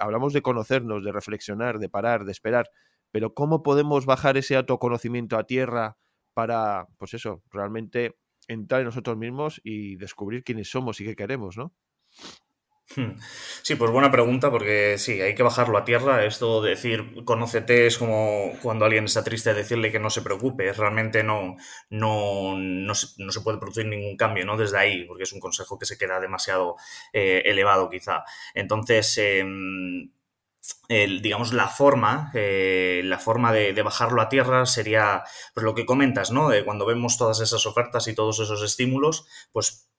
hablamos 0.00 0.32
de 0.32 0.42
conocernos, 0.42 1.04
de 1.04 1.12
reflexionar, 1.12 1.78
de 1.78 1.88
parar, 1.88 2.24
de 2.24 2.32
esperar. 2.32 2.70
Pero 3.12 3.34
¿cómo 3.34 3.62
podemos 3.62 4.06
bajar 4.06 4.36
ese 4.36 4.56
autoconocimiento 4.56 5.36
a 5.36 5.44
tierra 5.44 5.98
para, 6.32 6.88
pues 6.96 7.14
eso, 7.14 7.42
realmente 7.50 8.16
entrar 8.50 8.80
en 8.80 8.86
nosotros 8.86 9.16
mismos 9.16 9.60
y 9.64 9.96
descubrir 9.96 10.42
quiénes 10.44 10.70
somos 10.70 11.00
y 11.00 11.04
qué 11.04 11.14
queremos, 11.16 11.56
¿no? 11.56 11.72
Hmm. 12.96 13.12
Sí, 13.62 13.76
pues 13.76 13.92
buena 13.92 14.10
pregunta, 14.10 14.50
porque 14.50 14.98
sí, 14.98 15.20
hay 15.20 15.36
que 15.36 15.44
bajarlo 15.44 15.78
a 15.78 15.84
tierra. 15.84 16.24
Esto 16.24 16.60
de 16.60 16.70
decir 16.70 17.24
conócete 17.24 17.86
es 17.86 17.96
como 17.96 18.52
cuando 18.62 18.84
alguien 18.84 19.04
está 19.04 19.22
triste 19.22 19.54
decirle 19.54 19.92
que 19.92 20.00
no 20.00 20.10
se 20.10 20.22
preocupe. 20.22 20.72
Realmente 20.72 21.22
no, 21.22 21.56
no, 21.88 22.56
no, 22.56 22.94
se, 22.94 23.40
puede 23.42 23.58
producir 23.58 23.86
ningún 23.86 24.16
cambio 24.16 24.44
¿no? 24.44 24.56
desde 24.56 24.78
ahí, 24.78 25.04
porque 25.04 25.22
es 25.22 25.32
un 25.32 25.38
consejo 25.38 25.78
que 25.78 25.86
se 25.86 25.96
queda 25.96 26.18
demasiado 26.18 26.74
eh, 27.12 27.42
elevado, 27.44 27.88
quizá. 27.88 28.24
Entonces, 28.54 29.18
em, 30.88 31.22
digamos, 31.22 31.52
la 31.52 31.68
forma, 31.68 32.30
eh, 32.34 33.02
la 33.04 33.18
forma 33.18 33.52
de, 33.52 33.82
bajarlo 33.82 34.22
a 34.22 34.28
tierra 34.28 34.66
sería, 34.66 35.24
pues 35.54 35.64
lo 35.64 35.74
que 35.74 35.86
comentas, 35.86 36.30
¿no? 36.30 36.48
De 36.48 36.64
cuando 36.64 36.86
vemos 36.86 37.16
todas 37.18 37.40
esas 37.40 37.66
ofertas 37.66 38.08
y 38.08 38.14
todos 38.14 38.40
esos 38.40 38.62
estímulos, 38.62 39.26
pues 39.52 39.90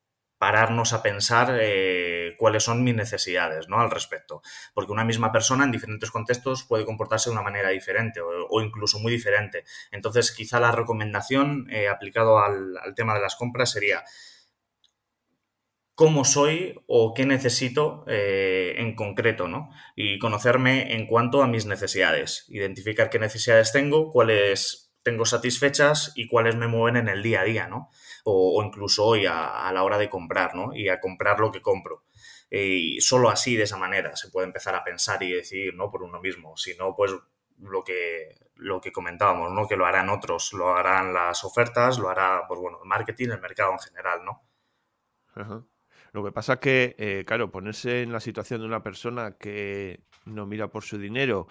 pararnos 0.42 0.92
a 0.94 1.04
pensar 1.04 1.56
eh, 1.62 2.34
cuáles 2.40 2.64
son 2.64 2.84
mis 2.84 2.96
necesidades 2.96 3.70
¿no? 3.70 3.80
al 3.80 3.92
respecto. 3.92 4.42
Porque 4.74 4.92
una 4.92 5.06
misma 5.06 5.32
persona 5.32 5.66
en 5.66 5.72
diferentes 5.72 6.10
contextos 6.10 6.64
puede 6.64 6.84
comportarse 6.84 7.30
de 7.30 7.34
una 7.34 7.44
manera 7.44 7.70
diferente 7.70 8.22
o, 8.22 8.60
incluso 8.60 8.98
muy 8.98 9.12
diferente. 9.12 9.66
Entonces, 9.92 10.32
quizá 10.32 10.60
la 10.60 10.72
recomendación 10.72 11.68
eh, 11.70 11.88
aplicado 11.88 12.40
al, 12.40 12.74
tema 12.96 13.14
de 13.14 13.22
las 13.22 13.36
compras 13.36 13.70
sería 13.70 14.04
cómo 16.02 16.26
soy 16.26 16.82
o 16.88 17.14
qué 17.14 17.28
necesito 17.28 18.06
eh, 18.08 18.74
en 18.78 18.96
concreto, 18.96 19.48
¿no? 19.48 19.70
Y 19.96 20.18
conocerme 20.18 20.96
en 20.96 21.06
cuanto 21.06 21.44
a 21.44 21.48
mis 21.48 21.68
necesidades, 21.68 22.46
identificar 22.48 23.12
qué 23.12 23.20
necesidades 23.20 23.72
tengo, 23.72 24.10
cuáles 24.10 24.96
tengo 25.04 25.26
satisfechas 25.26 26.12
y 26.16 26.28
cuáles 26.28 26.56
me 26.56 26.66
mueven 26.66 26.98
en 26.98 27.08
el 27.08 27.22
día 27.22 27.42
a 27.42 27.44
día, 27.44 27.68
¿no? 27.68 27.92
O, 28.24 28.64
incluso 28.64 29.06
hoy 29.06 29.28
a, 29.28 29.72
la 29.72 29.84
hora 29.84 30.00
de 30.00 30.10
comprar, 30.10 30.56
¿no? 30.56 30.74
Y 30.74 30.90
a 30.90 31.00
comprar 31.00 31.40
lo 31.40 31.52
que 31.52 31.62
compro. 31.62 32.04
Y 32.50 33.00
solo 33.02 33.30
así, 33.30 33.56
de 33.56 33.66
esa 33.66 33.78
manera, 33.78 34.16
se 34.16 34.32
puede 34.32 34.48
empezar 34.48 34.74
a 34.74 34.84
pensar 34.84 35.22
y 35.22 35.32
decidir, 35.32 35.76
¿no? 35.76 35.92
Por 35.92 36.02
uno 36.02 36.20
mismo. 36.20 36.58
Si 36.58 36.76
no, 36.78 36.96
pues 36.96 37.12
lo 37.60 37.84
que, 37.84 38.40
lo 38.56 38.82
que 38.82 38.92
comentábamos, 38.92 39.52
¿no? 39.52 39.68
Que 39.68 39.76
lo 39.76 39.86
harán 39.86 40.10
otros, 40.10 40.52
lo 40.54 40.76
harán 40.76 41.14
las 41.14 41.44
ofertas, 41.44 42.00
lo 42.00 42.10
hará, 42.10 42.46
pues 42.48 42.60
bueno, 42.60 42.80
el 42.82 42.90
marketing, 42.90 43.30
el 43.30 43.40
mercado 43.40 43.74
en 43.74 43.80
general, 43.80 44.26
¿no? 44.26 44.42
Ajá. 45.36 45.64
Lo 46.14 46.24
que 46.24 46.32
pasa 46.32 46.60
que, 46.60 46.96
eh, 46.98 47.24
claro, 47.26 47.52
ponerse 47.52 48.02
en 48.02 48.12
la 48.12 48.20
situación 48.20 48.62
de 48.62 48.68
una 48.68 48.84
persona 48.84 49.38
que 49.38 50.04
no 50.26 50.46
mira 50.46 50.70
por 50.70 50.84
su 50.84 50.98
dinero, 50.98 51.48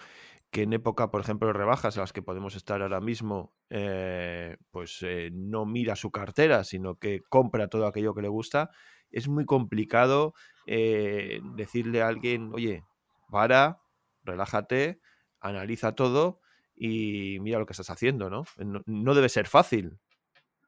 que 0.51 0.63
en 0.63 0.73
época, 0.73 1.09
por 1.09 1.21
ejemplo, 1.21 1.47
de 1.47 1.53
rebajas 1.53 1.97
a 1.97 2.01
las 2.01 2.13
que 2.13 2.21
podemos 2.21 2.55
estar 2.55 2.81
ahora 2.81 3.01
mismo, 3.01 3.53
eh, 3.69 4.57
pues 4.69 4.99
eh, 5.01 5.31
no 5.33 5.65
mira 5.65 5.95
su 5.95 6.11
cartera, 6.11 6.63
sino 6.63 6.95
que 6.95 7.21
compra 7.27 7.69
todo 7.69 7.87
aquello 7.87 8.13
que 8.13 8.21
le 8.21 8.27
gusta, 8.27 8.69
es 9.09 9.27
muy 9.27 9.45
complicado 9.45 10.33
decirle 10.65 12.01
a 12.01 12.07
alguien, 12.07 12.51
oye, 12.53 12.85
para, 13.29 13.81
relájate, 14.23 15.01
analiza 15.41 15.95
todo 15.95 16.39
y 16.75 17.39
mira 17.41 17.59
lo 17.59 17.65
que 17.65 17.73
estás 17.73 17.89
haciendo, 17.89 18.29
¿no? 18.29 18.45
no 18.85 19.13
debe 19.13 19.27
ser 19.27 19.47
fácil, 19.47 19.99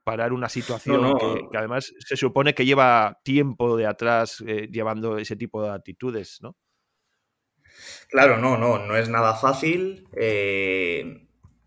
parar 0.04 0.34
una 0.34 0.50
situación 0.50 1.18
Que, 1.18 1.58
además 1.58 1.94
se 2.00 2.18
supone 2.18 2.54
que 2.54 2.66
lleva 2.66 3.20
tiempo 3.24 3.78
de 3.78 3.86
atrás 3.86 4.44
eh, 4.46 4.68
llevando 4.72 5.18
ese 5.18 5.36
tipo 5.36 5.64
de 5.64 5.72
actitudes, 5.72 6.40
¿no? 6.42 6.56
Claro, 8.10 8.38
no, 8.38 8.58
no, 8.58 8.80
no 8.80 8.96
es 8.96 9.10
nada 9.10 9.36
fácil. 9.36 10.08
Eh, 10.16 11.23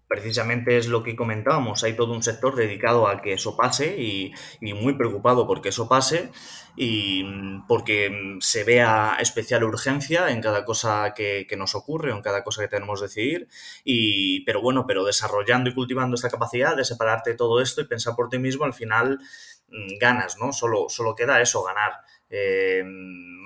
precisamente 0.09 0.79
es 0.79 0.87
lo 0.87 1.03
que 1.03 1.17
comentábamos, 1.17 1.83
hay 1.83 1.95
todo 1.95 2.13
un 2.13 2.23
sector 2.23 2.55
dedicado 2.55 3.09
a 3.09 3.21
que 3.21 3.33
eso 3.33 3.57
pase 3.57 3.97
y, 4.01 4.33
muy 4.61 4.95
preocupado 4.95 5.47
porque 5.47 5.71
eso 5.71 5.89
pase 5.89 6.31
y 6.77 7.25
mm, 7.25 7.67
porque 7.67 8.11
mm, 8.11 8.41
se 8.41 8.65
vea 8.65 9.17
especial 9.21 9.65
urgencia 9.65 10.31
en 10.31 10.41
cada 10.41 10.65
cosa 10.65 11.13
que, 11.15 11.47
nos 11.57 11.75
ocurre 11.75 12.13
o 12.13 12.17
en 12.17 12.23
cada 12.23 12.45
cosa 12.45 12.63
que 12.63 12.69
tenemos 12.69 13.01
que 13.01 13.07
decidir. 13.07 13.49
Y, 13.85 14.45
pero 14.45 14.61
bueno, 14.61 14.87
pero 14.87 15.05
desarrollando 15.05 15.71
y 15.71 15.75
cultivando 15.75 16.15
esta 16.15 16.29
capacidad 16.31 16.77
de 16.77 16.85
separarte 16.85 17.31
de 17.31 17.37
todo 17.37 17.61
esto 17.61 17.81
y 17.81 17.87
pensar 17.87 18.15
por 18.15 18.29
ti 18.29 18.39
mismo, 18.39 18.65
al 18.65 18.75
final 18.75 19.19
mm, 19.69 19.99
ganas, 19.99 20.37
¿no? 20.39 20.53
Solo, 20.53 20.87
solo 20.89 21.15
queda 21.15 21.41
eso, 21.41 21.63
ganar. 21.63 21.93
Eh, 22.31 22.83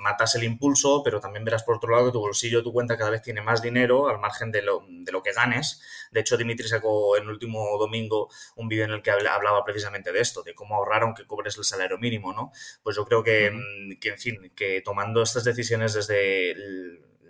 matas 0.01 0.35
el 0.35 0.43
impulso, 0.43 1.01
pero 1.03 1.19
también 1.19 1.45
verás 1.45 1.63
por 1.63 1.75
otro 1.75 1.91
lado 1.91 2.07
que 2.07 2.11
tu 2.11 2.19
bolsillo, 2.19 2.63
tu 2.63 2.73
cuenta 2.73 2.97
cada 2.97 3.11
vez 3.11 3.21
tiene 3.21 3.41
más 3.41 3.61
dinero 3.61 4.09
al 4.09 4.19
margen 4.19 4.51
de 4.51 4.61
lo, 4.61 4.83
de 4.89 5.11
lo 5.11 5.21
que 5.21 5.31
ganes. 5.31 5.81
De 6.11 6.19
hecho, 6.21 6.37
Dimitri 6.37 6.67
sacó 6.67 7.15
el 7.15 7.29
último 7.29 7.77
domingo 7.77 8.29
un 8.55 8.67
vídeo 8.67 8.85
en 8.85 8.91
el 8.91 9.01
que 9.01 9.11
hablaba 9.11 9.63
precisamente 9.63 10.11
de 10.11 10.19
esto, 10.19 10.43
de 10.43 10.55
cómo 10.55 10.75
ahorrar 10.75 11.03
aunque 11.03 11.25
cobres 11.25 11.57
el 11.57 11.63
salario 11.63 11.97
mínimo, 11.97 12.33
¿no? 12.33 12.51
Pues 12.83 12.95
yo 12.95 13.05
creo 13.05 13.23
que, 13.23 13.51
mm, 13.51 13.99
que 13.99 14.09
en 14.09 14.17
fin, 14.17 14.51
que 14.55 14.81
tomando 14.81 15.21
estas 15.21 15.43
decisiones 15.43 15.93
desde 15.93 16.55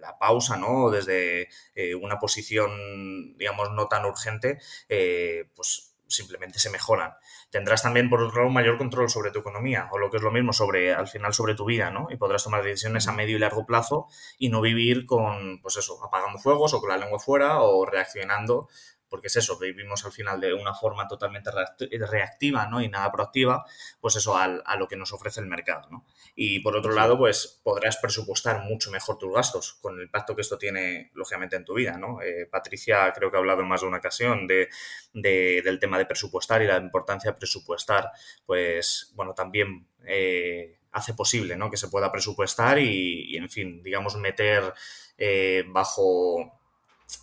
la 0.01 0.17
pausa, 0.17 0.57
¿no? 0.57 0.89
Desde 0.89 1.49
eh, 1.75 1.95
una 1.95 2.19
posición, 2.19 3.37
digamos, 3.37 3.71
no 3.71 3.87
tan 3.87 4.05
urgente, 4.05 4.59
eh, 4.89 5.45
pues 5.55 5.90
simplemente 6.11 6.59
se 6.59 6.69
mejoran. 6.69 7.13
Tendrás 7.49 7.83
también, 7.83 8.09
por 8.09 8.21
otro 8.21 8.41
lado, 8.41 8.49
mayor 8.49 8.77
control 8.77 9.09
sobre 9.09 9.31
tu 9.31 9.39
economía, 9.39 9.89
o 9.91 9.97
lo 9.97 10.09
que 10.09 10.17
es 10.17 10.23
lo 10.23 10.31
mismo, 10.31 10.53
sobre, 10.53 10.93
al 10.93 11.07
final, 11.07 11.33
sobre 11.33 11.55
tu 11.55 11.65
vida, 11.65 11.89
¿no? 11.89 12.07
Y 12.09 12.17
podrás 12.17 12.43
tomar 12.43 12.63
decisiones 12.63 13.07
a 13.07 13.13
medio 13.13 13.37
y 13.37 13.39
largo 13.39 13.65
plazo 13.65 14.07
y 14.37 14.49
no 14.49 14.61
vivir 14.61 15.05
con, 15.05 15.59
pues 15.61 15.77
eso, 15.77 16.03
apagando 16.03 16.39
fuegos 16.39 16.73
o 16.73 16.79
con 16.79 16.89
la 16.89 16.97
lengua 16.97 17.19
fuera 17.19 17.61
o 17.61 17.85
reaccionando 17.85 18.67
porque 19.11 19.27
es 19.27 19.35
eso, 19.35 19.59
vivimos 19.59 20.05
al 20.05 20.13
final 20.13 20.39
de 20.39 20.53
una 20.53 20.73
forma 20.73 21.05
totalmente 21.05 21.51
reactiva 21.99 22.65
¿no? 22.67 22.81
y 22.81 22.87
nada 22.87 23.11
proactiva, 23.11 23.65
pues 23.99 24.15
eso, 24.15 24.37
a, 24.37 24.47
lo 24.77 24.87
que 24.87 24.95
nos 24.95 25.11
ofrece 25.11 25.41
el 25.41 25.47
mercado. 25.47 25.89
¿no? 25.91 26.05
Y 26.33 26.61
por 26.61 26.77
otro 26.77 26.93
lado, 26.93 27.17
pues 27.17 27.59
podrás 27.61 27.97
presupuestar 27.97 28.63
mucho 28.63 28.89
mejor 28.89 29.17
tus 29.17 29.33
gastos 29.33 29.73
con 29.81 29.97
el 29.97 30.03
impacto 30.03 30.33
que 30.33 30.41
esto 30.41 30.57
tiene, 30.57 31.11
lógicamente, 31.13 31.57
en 31.57 31.65
tu 31.65 31.73
vida. 31.73 31.97
¿no? 31.97 32.21
Eh, 32.21 32.47
Patricia 32.49 33.11
creo 33.11 33.29
que 33.29 33.35
ha 33.35 33.41
hablado 33.41 33.63
en 33.63 33.67
más 33.67 33.81
de 33.81 33.87
una 33.87 33.97
ocasión 33.97 34.47
de, 34.47 34.69
del 35.11 35.77
tema 35.77 35.97
de 35.97 36.05
presupuestar 36.05 36.61
y 36.61 36.67
la 36.67 36.77
importancia 36.77 37.31
de 37.31 37.37
presupuestar, 37.37 38.09
pues 38.45 39.11
bueno, 39.15 39.33
también... 39.33 39.87
Eh, 40.05 40.77
hace 40.93 41.13
posible 41.13 41.55
¿no? 41.55 41.71
que 41.71 41.77
se 41.77 41.87
pueda 41.87 42.11
presupuestar 42.11 42.77
y, 42.77 43.37
en 43.37 43.49
fin, 43.49 43.81
digamos, 43.81 44.17
meter 44.17 44.73
eh, 45.17 45.63
bajo 45.67 46.60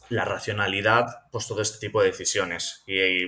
la 0.09 0.25
racionalidad, 0.25 1.31
pues 1.31 1.47
todo 1.47 1.61
este 1.61 1.79
tipo 1.79 2.01
de 2.01 2.09
decisiones 2.09 2.83
y, 2.87 3.27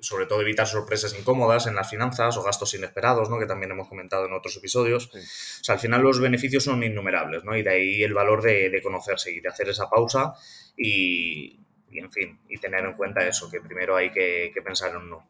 sobre 0.00 0.26
todo 0.26 0.40
evitar 0.40 0.66
sorpresas 0.66 1.16
incómodas 1.18 1.66
en 1.66 1.74
las 1.74 1.88
finanzas 1.90 2.36
o 2.36 2.42
gastos 2.42 2.74
inesperados, 2.74 3.28
¿no? 3.28 3.38
que 3.38 3.46
también 3.46 3.72
hemos 3.72 3.88
comentado 3.88 4.26
en 4.26 4.32
otros 4.32 4.56
episodios. 4.56 5.10
O 5.14 5.64
sea, 5.64 5.74
al 5.74 5.80
final 5.80 6.02
los 6.02 6.20
beneficios 6.20 6.64
son 6.64 6.82
innumerables, 6.82 7.44
¿no? 7.44 7.56
Y 7.56 7.62
de 7.62 7.70
ahí 7.70 8.02
el 8.02 8.14
valor 8.14 8.42
de, 8.42 8.80
conocerse 8.82 9.30
y 9.32 9.40
de 9.40 9.48
hacer 9.48 9.68
esa 9.68 9.90
pausa 9.90 10.34
y, 10.76 11.58
en 11.92 12.10
fin, 12.10 12.38
y 12.48 12.56
tener 12.58 12.84
en 12.84 12.94
cuenta 12.94 13.26
eso, 13.26 13.50
que 13.50 13.60
primero 13.60 13.96
hay 13.96 14.10
que, 14.10 14.52
pensar 14.64 14.90
en 14.90 14.96
un 14.96 15.10
no. 15.10 15.26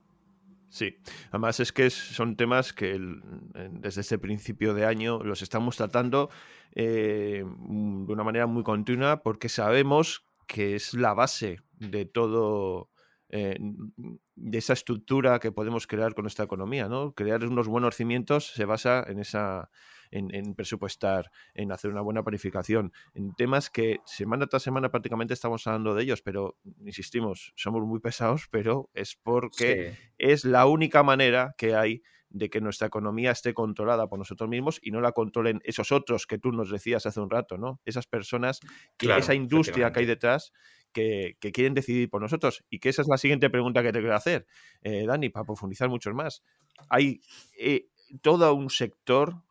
Sí, 0.68 0.98
además 1.30 1.58
es 1.58 1.72
que 1.72 1.90
son 1.90 2.36
temas 2.36 2.72
que 2.72 2.96
desde 3.70 4.02
este 4.02 4.18
principio 4.18 4.72
de 4.72 4.86
año 4.86 5.20
los 5.24 5.42
estamos 5.42 5.76
tratando 5.76 6.30
eh, 6.76 7.42
de 7.44 8.12
una 8.12 8.22
manera 8.22 8.46
muy 8.46 8.62
continua 8.62 9.24
porque 9.24 9.48
sabemos 9.48 10.29
que 10.50 10.74
es 10.74 10.94
la 10.94 11.14
base 11.14 11.60
de 11.78 12.06
todo, 12.06 12.90
eh, 13.28 13.56
de 14.34 14.58
esa 14.58 14.72
estructura 14.72 15.38
que 15.38 15.52
podemos 15.52 15.86
crear 15.86 16.12
con 16.12 16.24
nuestra 16.24 16.44
economía, 16.44 16.88
¿no? 16.88 17.12
Crear 17.14 17.44
unos 17.44 17.68
buenos 17.68 17.94
cimientos 17.94 18.48
se 18.48 18.64
basa 18.64 19.04
en 19.06 19.20
esa, 19.20 19.70
en, 20.10 20.56
presupuestar, 20.56 21.30
en 21.54 21.70
hacer 21.70 21.92
una 21.92 22.00
buena 22.00 22.24
planificación, 22.24 22.92
en 23.14 23.32
temas 23.36 23.70
que 23.70 24.00
semana 24.04 24.48
tras 24.48 24.64
semana 24.64 24.90
prácticamente 24.90 25.34
estamos 25.34 25.64
hablando 25.68 25.94
de 25.94 26.02
ellos, 26.02 26.20
pero 26.20 26.56
insistimos, 26.84 27.52
somos 27.54 27.86
muy 27.86 28.00
pesados, 28.00 28.48
pero 28.50 28.90
es 28.92 29.14
porque 29.14 29.96
es 30.18 30.44
la 30.44 30.66
única 30.66 31.04
manera 31.04 31.54
que 31.56 31.76
hay 31.76 32.02
de 32.30 32.48
que 32.48 32.60
nuestra 32.60 32.86
economía 32.86 33.32
esté 33.32 33.52
controlada 33.54 34.08
por 34.08 34.18
nosotros 34.18 34.48
mismos 34.48 34.78
y 34.82 34.92
no 34.92 35.00
la 35.00 35.12
controlen 35.12 35.60
esos 35.64 35.92
otros 35.92 36.26
que 36.26 36.38
tú 36.38 36.52
nos 36.52 36.70
decías 36.70 37.04
hace 37.06 37.20
un 37.20 37.28
rato, 37.28 37.58
¿no? 37.58 37.80
Esas 37.84 38.06
personas, 38.06 38.60
que 38.96 39.14
esa 39.16 39.34
industria 39.34 39.92
que 39.92 40.00
hay 40.00 40.06
detrás 40.06 40.52
que, 40.92 41.36
quieren 41.52 41.74
decidir 41.74 42.08
por 42.08 42.22
nosotros. 42.22 42.64
Y 42.70 42.78
que 42.78 42.88
esa 42.88 43.02
es 43.02 43.08
la 43.08 43.18
siguiente 43.18 43.50
pregunta 43.50 43.82
que 43.82 43.92
te 43.92 44.00
quiero 44.00 44.14
hacer, 44.14 44.46
eh, 44.82 45.04
Dani, 45.06 45.28
para 45.28 45.44
profundizar 45.44 45.88
mucho 45.88 46.12
más. 46.12 46.42
Hay 46.88 47.20
eh, 47.58 47.88
todo 48.22 48.54
un 48.54 48.70
sector 48.70 49.42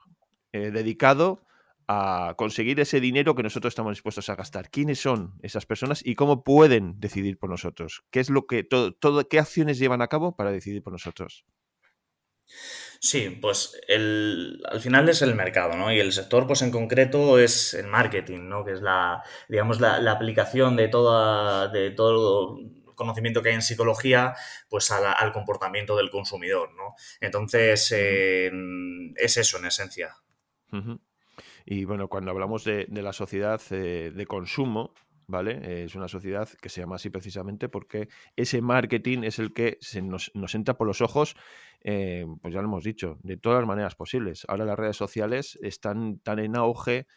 eh, 0.51 0.71
dedicado 0.71 1.45
a 1.91 2.35
conseguir 2.37 2.79
ese 2.79 2.99
dinero 2.99 3.33
que 3.33 3.41
nosotros 3.41 3.71
estamos 3.71 3.93
dispuestos 3.93 4.29
a 4.29 4.35
gastar. 4.35 4.69
¿Quiénes 4.69 4.99
son 4.99 5.33
esas 5.41 5.65
personas 5.65 6.05
y 6.05 6.13
cómo 6.13 6.43
pueden 6.43 6.99
decidir 6.99 7.39
por 7.39 7.49
nosotros? 7.49 8.03
¿Qué 8.11 8.19
es 8.19 8.29
lo 8.29 8.45
que 8.45 8.63
todo, 8.63 8.93
todo 8.93 9.27
qué 9.27 9.39
acciones 9.39 9.79
llevan 9.79 10.03
a 10.03 10.07
cabo 10.07 10.35
para 10.35 10.51
decidir 10.51 10.83
por 10.83 10.93
nosotros? 10.93 11.45
Sí, 13.01 13.37
pues 13.41 13.79
el, 13.87 14.61
al 14.69 14.81
final 14.81 15.07
es 15.07 15.21
el 15.21 15.33
mercado, 15.33 15.77
¿no? 15.77 15.91
Y 15.91 15.99
el 15.99 16.11
sector, 16.11 16.45
pues 16.47 16.61
en 16.61 16.71
concreto, 16.71 17.39
es 17.39 17.73
el 17.73 17.87
marketing, 17.87 18.49
¿no? 18.49 18.65
Que 18.65 18.73
es 18.73 18.81
la, 18.81 19.23
digamos, 19.47 19.79
la, 19.79 20.11
aplicación 20.11 20.75
de 20.75 20.89
toda, 20.89 21.69
de 21.69 21.91
todo 21.91 22.57
el 22.57 22.83
conocimiento 22.95 23.41
que 23.41 23.49
hay 23.49 23.55
en 23.55 23.61
psicología, 23.61 24.33
pues 24.69 24.91
al 24.91 25.31
comportamiento 25.31 25.95
del 25.95 26.09
consumidor, 26.09 26.73
¿no? 26.75 26.95
Entonces, 27.21 27.89
eh, 27.95 28.51
es 29.15 29.37
eso 29.37 29.57
en 29.57 29.65
esencia. 29.65 30.15
Y 31.65 31.85
bueno, 31.85 32.09
cuando 32.09 32.31
hablamos 32.31 32.65
de, 32.65 32.87
la 32.89 33.13
sociedad 33.13 33.61
eh, 33.71 34.11
de 34.13 34.25
consumo, 34.25 34.93
¿vale? 35.29 35.83
Es 35.83 35.95
una 35.95 36.07
sociedad 36.07 36.49
que 36.61 36.69
se 36.69 36.81
llama 36.81 36.95
así 36.95 37.09
precisamente 37.09 37.69
porque 37.69 38.09
ese 38.35 38.61
marketing 38.61 39.19
es 39.23 39.37
el 39.37 39.53
que 39.53 39.77
se 39.79 40.01
nos, 40.01 40.31
entra 40.55 40.77
por 40.77 40.87
los 40.87 41.01
ojos, 41.01 41.35
eh, 41.81 42.25
pues 42.41 42.53
ya 42.53 42.61
lo 42.61 42.67
hemos 42.67 42.83
dicho, 42.83 43.19
de 43.23 43.37
todas 43.37 43.59
las 43.59 43.67
maneras 43.67 43.95
posibles. 43.95 44.45
Ahora 44.47 44.65
las 44.65 44.77
redes 44.77 44.97
sociales 44.97 45.57
están 45.61 46.19
tan 46.19 46.39
en 46.39 46.55
auge 46.55 47.07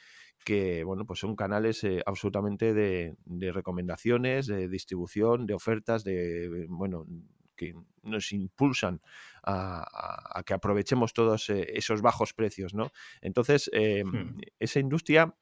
que, 0.45 0.85
bueno, 0.85 1.07
pues 1.07 1.21
son 1.21 1.37
canales 1.37 1.85
eh, 1.85 2.03
absolutamente 2.05 2.75
de, 2.75 3.15
de, 3.25 3.53
recomendaciones, 3.53 4.47
de 4.47 4.69
distribución, 4.69 5.47
de 5.47 5.55
ofertas, 5.55 6.03
de, 6.05 6.67
bueno, 6.69 7.07
que 7.57 7.75
nos 8.03 8.33
impulsan 8.33 9.01
a, 9.45 10.43
que 10.45 10.55
aprovechemos 10.55 11.13
todos 11.13 11.51
eh, 11.51 11.67
esos 11.75 12.03
bajos 12.03 12.33
precios, 12.35 12.75
¿no? 12.75 12.93
Entonces, 13.21 13.71
em, 13.73 14.09
hmm. 14.09 14.41
esa 14.59 14.81
industria 14.81 15.35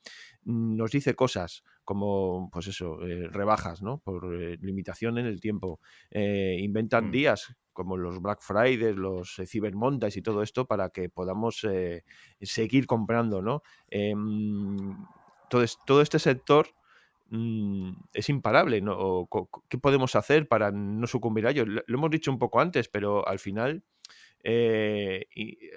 nos 0.45 0.91
dice 0.91 1.15
cosas 1.15 1.63
como, 1.91 2.49
pues 2.53 2.69
eso, 2.69 3.05
eh, 3.05 3.27
rebajas, 3.29 3.83
¿no? 3.83 3.99
Por 3.99 4.33
eh, 4.33 4.57
limitación 4.61 5.19
en 5.19 5.27
el 5.27 5.41
tiempo. 5.41 5.81
inventan 6.13 7.09
hmm. 7.09 7.11
días 7.11 7.57
como 7.73 7.97
los 7.97 8.23
Black 8.23 8.43
Fridays, 8.43 8.95
los 8.95 9.41
Cyber 9.45 9.75
Mondays 9.75 10.17
y 10.17 10.23
todo 10.23 10.45
esto 10.45 10.67
para 10.67 10.91
que 10.91 11.09
podamos 11.09 11.67
seguir 12.41 12.87
comprando, 12.87 13.43
¿no? 13.43 13.63
entonces, 13.91 15.79
todo 15.85 16.01
este 16.03 16.19
sector 16.21 16.69
Mm, 17.31 17.93
es 18.13 18.29
imparable. 18.29 18.81
¿no? 18.81 19.29
¿Qué 19.69 19.79
podemos 19.79 20.15
hacer 20.17 20.49
para 20.49 20.71
no 20.73 21.07
sucumbir 21.07 21.47
a 21.47 21.51
ello? 21.51 21.65
Lo, 21.65 21.83
hemos 21.87 22.11
dicho 22.11 22.31
un 22.31 22.39
poco 22.39 22.61
antes, 22.61 22.89
pero 22.89 23.27
al 23.27 23.39
final 23.39 23.85
eh, 24.43 25.27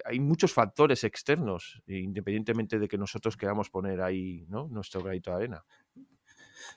hay 0.04 0.20
muchos 0.20 0.52
factores 0.52 1.04
externos, 1.04 1.82
independientemente 1.86 2.78
de 2.78 2.88
que 2.88 2.98
nosotros 2.98 3.36
queramos 3.36 3.70
poner 3.70 4.00
ahí 4.02 4.44
¿no? 4.48 4.68
nuestro 4.68 5.02
granito 5.02 5.30
de 5.30 5.36
arena. 5.36 5.64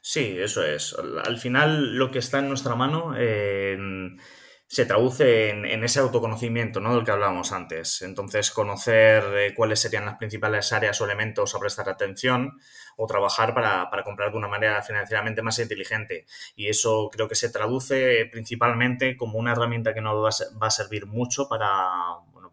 Sí, 0.01 0.37
eso 0.39 0.63
es. 0.63 0.95
Al 1.23 1.37
final 1.37 1.95
lo 1.97 2.11
que 2.11 2.19
está 2.19 2.39
en 2.39 2.49
nuestra 2.49 2.75
mano 2.75 3.13
se 4.67 4.85
traduce 4.85 5.49
en, 5.49 5.83
ese 5.83 6.01
autoconocimiento 6.01 6.81
¿no? 6.81 6.93
del 6.93 7.05
que 7.05 7.11
hablábamos 7.11 7.53
antes. 7.53 8.01
Entonces, 8.01 8.51
conocer 8.51 9.23
eh, 9.37 9.53
cuáles 9.55 9.79
serían 9.79 10.05
las 10.05 10.17
principales 10.17 10.73
áreas 10.73 10.99
o 10.99 11.05
elementos 11.05 11.55
a 11.55 11.59
prestar 11.59 11.87
atención 11.87 12.59
o 12.97 13.07
trabajar 13.07 13.53
para, 13.53 13.89
comprar 14.03 14.31
de 14.31 14.37
una 14.37 14.49
manera 14.49 14.83
financieramente 14.83 15.41
más 15.41 15.57
inteligente. 15.59 16.25
Y 16.57 16.67
eso 16.67 17.09
creo 17.09 17.29
que 17.29 17.35
se 17.35 17.49
traduce 17.49 18.27
principalmente 18.29 19.15
como 19.15 19.39
una 19.39 19.53
herramienta 19.53 19.93
que 19.93 20.01
nos 20.01 20.15
va 20.61 20.67
a, 20.67 20.69
servir 20.69 21.05
mucho 21.05 21.47
para, 21.47 21.87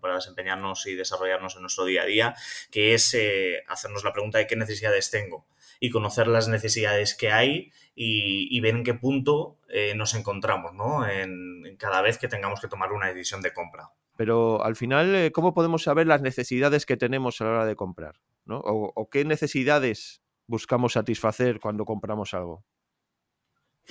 para 0.01 0.15
desempeñarnos 0.15 0.87
y 0.87 0.95
desarrollarnos 0.95 1.57
en 1.57 1.63
nuestro 1.63 1.85
día 1.85 2.03
a 2.03 2.07
día, 2.07 2.35
que 2.71 2.95
es 2.95 3.13
eh, 3.15 3.65
hacernos 3.67 4.05
la 4.05 4.13
pregunta 4.13 4.39
de 4.39 4.47
qué 4.47 4.55
necesidades 4.55 5.11
tengo 5.11 5.47
y 5.85 5.91
conocer 5.91 6.29
las 6.29 6.49
necesidades 6.49 7.15
que 7.15 7.31
hay 7.31 7.71
y, 7.95 8.59
ver 8.61 8.75
en 8.75 8.85
qué 8.85 8.95
punto 8.95 9.59
eh, 9.69 9.95
nos 9.95 10.15
encontramos 10.15 10.73
¿no? 10.73 11.07
En, 11.07 11.77
cada 11.79 12.01
vez 12.01 12.17
que 12.17 12.27
tengamos 12.27 12.59
que 12.61 12.69
tomar 12.69 12.93
una 12.93 13.09
decisión 13.09 13.43
de 13.43 13.53
compra. 13.53 13.91
Pero 14.17 14.65
al 14.65 14.77
final, 14.77 15.15
eh, 15.15 15.31
¿cómo 15.31 15.53
podemos 15.53 15.83
saber 15.83 16.07
las 16.07 16.23
necesidades 16.23 16.87
que 16.87 16.97
tenemos 16.97 17.39
a 17.41 17.45
la 17.45 17.51
hora 17.51 17.67
de 17.67 17.77
comprar? 17.77 18.15
¿no? 18.47 18.63
O, 18.65 19.11
qué 19.11 19.27
necesidades 19.27 20.23
buscamos 20.47 20.95
satisfacer 20.95 21.61
cuando 21.61 21.85
compramos 21.85 22.33
algo? 22.33 22.65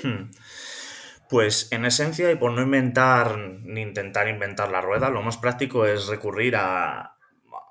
Hmm. 0.01 0.31
Pues 1.29 1.71
en 1.71 1.85
esencia, 1.85 2.31
y 2.31 2.35
por 2.35 2.53
no 2.53 2.63
inventar 2.63 3.37
ni 3.37 3.81
intentar 3.81 4.27
inventar 4.27 4.71
la 4.71 4.81
rueda, 4.81 5.11
lo 5.11 5.21
más 5.21 5.37
práctico 5.37 5.85
es 5.85 6.07
recurrir 6.07 6.55
a, 6.55 7.12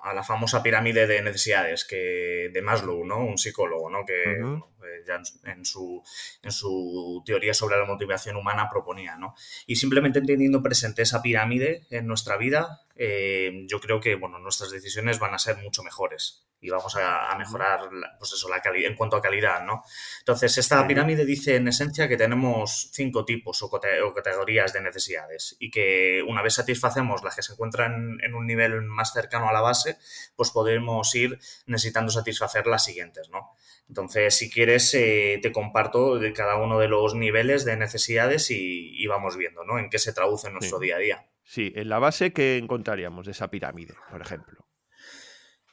a 0.03 0.13
la 0.13 0.23
famosa 0.23 0.61
pirámide 0.61 1.07
de 1.07 1.21
necesidades 1.21 1.85
que 1.85 2.49
de 2.53 2.61
Maslow, 2.61 3.05
¿no? 3.05 3.19
Un 3.19 3.37
psicólogo, 3.37 3.89
¿no? 3.89 4.05
Que 4.05 4.33
eh, 4.33 5.03
ya 5.07 5.21
en, 5.49 5.65
su, 5.65 6.03
en 6.41 6.51
su 6.51 7.23
teoría 7.25 7.53
sobre 7.53 7.77
la 7.77 7.85
motivación 7.85 8.35
humana 8.35 8.67
proponía, 8.69 9.15
¿no? 9.15 9.33
Y 9.65 9.77
simplemente 9.77 10.19
entendiendo 10.19 10.61
presente 10.61 11.03
esa 11.03 11.21
pirámide 11.21 11.87
en 11.89 12.05
nuestra 12.05 12.35
vida, 12.35 12.81
eh, 12.95 13.65
yo 13.67 13.79
creo 13.79 13.99
que, 13.99 14.15
bueno, 14.15 14.39
nuestras 14.39 14.71
decisiones 14.71 15.19
van 15.19 15.33
a 15.33 15.39
ser 15.39 15.57
mucho 15.57 15.83
mejores 15.83 16.47
y 16.63 16.69
vamos 16.69 16.95
a, 16.95 17.35
mejorar, 17.37 17.89
pues 18.17 18.31
eso, 18.31 18.47
la 18.47 18.61
calidad, 18.61 18.89
en 18.89 18.95
cuanto 18.95 19.17
a 19.17 19.21
calidad, 19.21 19.65
¿no? 19.65 19.83
Entonces, 20.19 20.57
esta 20.57 20.87
pirámide 20.87 21.25
dice 21.25 21.57
en 21.57 21.67
esencia 21.67 22.07
que 22.07 22.15
tenemos 22.15 22.89
cinco 22.93 23.25
tipos 23.25 23.61
o, 23.63 23.69
categorías 23.69 24.71
de 24.71 24.79
necesidades 24.79 25.57
y 25.59 25.69
que 25.69 26.23
una 26.25 26.41
vez 26.41 26.53
satisfacemos 26.53 27.21
las 27.21 27.35
que 27.35 27.41
se 27.41 27.51
encuentran 27.51 28.17
en 28.23 28.33
un 28.33 28.47
nivel 28.47 28.81
más 28.83 29.11
cercano 29.11 29.49
a 29.49 29.53
la 29.53 29.59
base, 29.59 29.97
pues 30.37 30.51
podemos 30.51 31.13
ir 31.15 31.37
necesitando 31.65 32.13
satisfacer 32.13 32.65
las 32.65 32.85
siguientes, 32.85 33.29
¿no? 33.29 33.51
Entonces, 33.89 34.33
si 34.33 34.49
quieres, 34.49 34.93
eh, 34.93 35.39
te 35.41 35.51
comparto 35.51 36.17
de 36.17 36.31
cada 36.31 36.55
uno 36.55 36.79
de 36.79 36.87
los 36.87 37.13
niveles 37.13 37.65
de 37.65 37.75
necesidades 37.75 38.49
y, 38.51 39.05
vamos 39.07 39.35
viendo, 39.35 39.65
¿no? 39.65 39.79
En 39.79 39.89
qué 39.89 39.99
se 39.99 40.13
traduce 40.13 40.47
en 40.47 40.53
nuestro 40.53 40.79
día 40.79 40.95
a 40.95 40.99
día. 40.99 41.27
Sí, 41.43 41.71
en 41.75 41.89
la 41.89 41.99
base 41.99 42.31
que 42.33 42.57
encontraríamos 42.57 43.25
de 43.25 43.31
esa 43.31 43.49
pirámide, 43.49 43.95
por 44.09 44.21
ejemplo. 44.21 44.65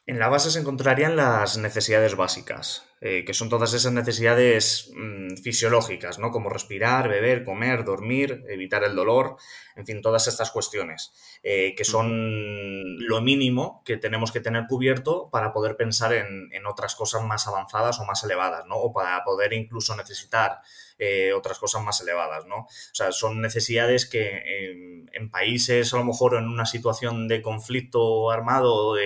En 0.06 0.18
la 0.18 0.28
base 0.28 0.50
se 0.50 0.58
encontrarían 0.58 1.14
las 1.14 1.56
necesidades 1.58 2.16
básicas, 2.16 2.84
eh, 3.02 3.24
que 3.24 3.32
son 3.32 3.48
todas 3.48 3.74
esas 3.74 3.92
necesidades 3.92 4.90
mm, 4.96 5.36
fisiológicas, 5.36 6.18
¿no? 6.18 6.30
Como 6.30 6.50
respirar, 6.50 7.08
beber, 7.08 7.44
comer, 7.44 7.84
dormir, 7.84 8.44
evitar 8.48 8.82
el 8.82 8.96
dolor, 8.96 9.36
en 9.76 9.86
fin, 9.86 10.02
todas 10.02 10.26
estas 10.26 10.50
cuestiones, 10.50 11.12
eh, 11.42 11.74
que 11.76 11.84
son 11.84 12.98
lo 12.98 13.20
mínimo 13.20 13.82
que 13.84 13.98
tenemos 13.98 14.32
que 14.32 14.40
tener 14.40 14.64
cubierto 14.68 15.30
para 15.30 15.52
poder 15.52 15.76
pensar 15.76 16.12
en, 16.12 16.50
otras 16.66 16.94
cosas 16.94 17.22
más 17.22 17.48
avanzadas 17.48 17.98
o 18.00 18.04
más 18.04 18.22
elevadas, 18.22 18.66
¿no? 18.66 18.76
O 18.76 18.92
para 18.92 19.24
poder 19.24 19.52
incluso 19.52 19.96
necesitar 19.96 20.58
eh, 20.98 21.32
otras 21.32 21.58
cosas 21.58 21.82
más 21.82 22.00
elevadas, 22.00 22.46
¿no? 22.46 22.56
O 22.58 22.68
sea, 22.92 23.12
son 23.12 23.40
necesidades 23.40 24.06
que 24.06 24.70
en, 24.70 25.10
en 25.12 25.30
países, 25.30 25.94
a 25.94 25.96
lo 25.96 26.04
mejor 26.04 26.36
en 26.36 26.48
una 26.48 26.66
situación 26.66 27.28
de 27.28 27.42
conflicto 27.42 28.30
armado, 28.30 28.96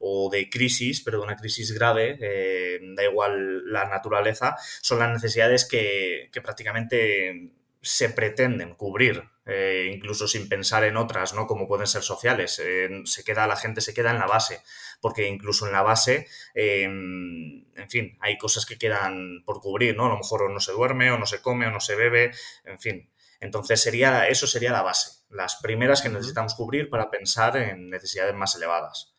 o 0.00 0.30
de 0.30 0.48
crisis, 0.48 1.02
pero 1.02 1.18
de 1.18 1.24
una 1.24 1.36
crisis 1.36 1.72
grave, 1.72 2.18
eh, 2.20 2.80
da 2.96 3.04
igual 3.04 3.70
la 3.70 3.84
naturaleza, 3.86 4.56
son 4.80 4.98
las 4.98 5.10
necesidades 5.10 5.66
que, 5.66 6.30
prácticamente 6.42 7.52
se 7.82 8.10
pretenden 8.10 8.74
cubrir, 8.74 9.22
eh, 9.46 9.90
incluso 9.94 10.26
sin 10.26 10.48
pensar 10.48 10.84
en 10.84 10.96
otras, 10.96 11.34
¿no? 11.34 11.46
Como 11.46 11.68
pueden 11.68 11.86
ser 11.86 12.02
sociales. 12.02 12.60
se 13.04 13.24
queda, 13.24 13.46
la 13.46 13.56
gente 13.56 13.80
se 13.80 13.94
queda 13.94 14.10
en 14.10 14.18
la 14.18 14.26
base, 14.26 14.62
porque 15.00 15.26
incluso 15.28 15.66
en 15.66 15.72
la 15.72 15.82
base, 15.82 16.26
em, 16.54 17.64
en 17.76 17.90
fin, 17.90 18.16
hay 18.20 18.38
cosas 18.38 18.66
que 18.66 18.78
quedan 18.78 19.42
por 19.44 19.60
cubrir, 19.60 19.96
¿no? 19.96 20.06
A 20.06 20.10
lo 20.10 20.16
mejor 20.18 20.50
no 20.50 20.60
se 20.60 20.72
duerme, 20.72 21.10
o 21.10 21.18
no 21.18 21.26
se 21.26 21.40
come, 21.42 21.66
o 21.66 21.70
no 21.70 21.80
se 21.80 21.96
bebe, 21.96 22.32
en 22.64 22.78
fin. 22.78 23.10
Entonces 23.40 23.82
sería, 23.82 24.28
eso 24.28 24.46
sería 24.46 24.72
la 24.72 24.82
base, 24.82 25.24
las 25.30 25.56
primeras 25.56 26.02
que 26.02 26.10
necesitamos 26.10 26.54
cubrir 26.54 26.90
para 26.90 27.10
pensar 27.10 27.56
en 27.56 27.88
necesidades 27.90 28.34
más 28.34 28.54
elevadas. 28.54 29.14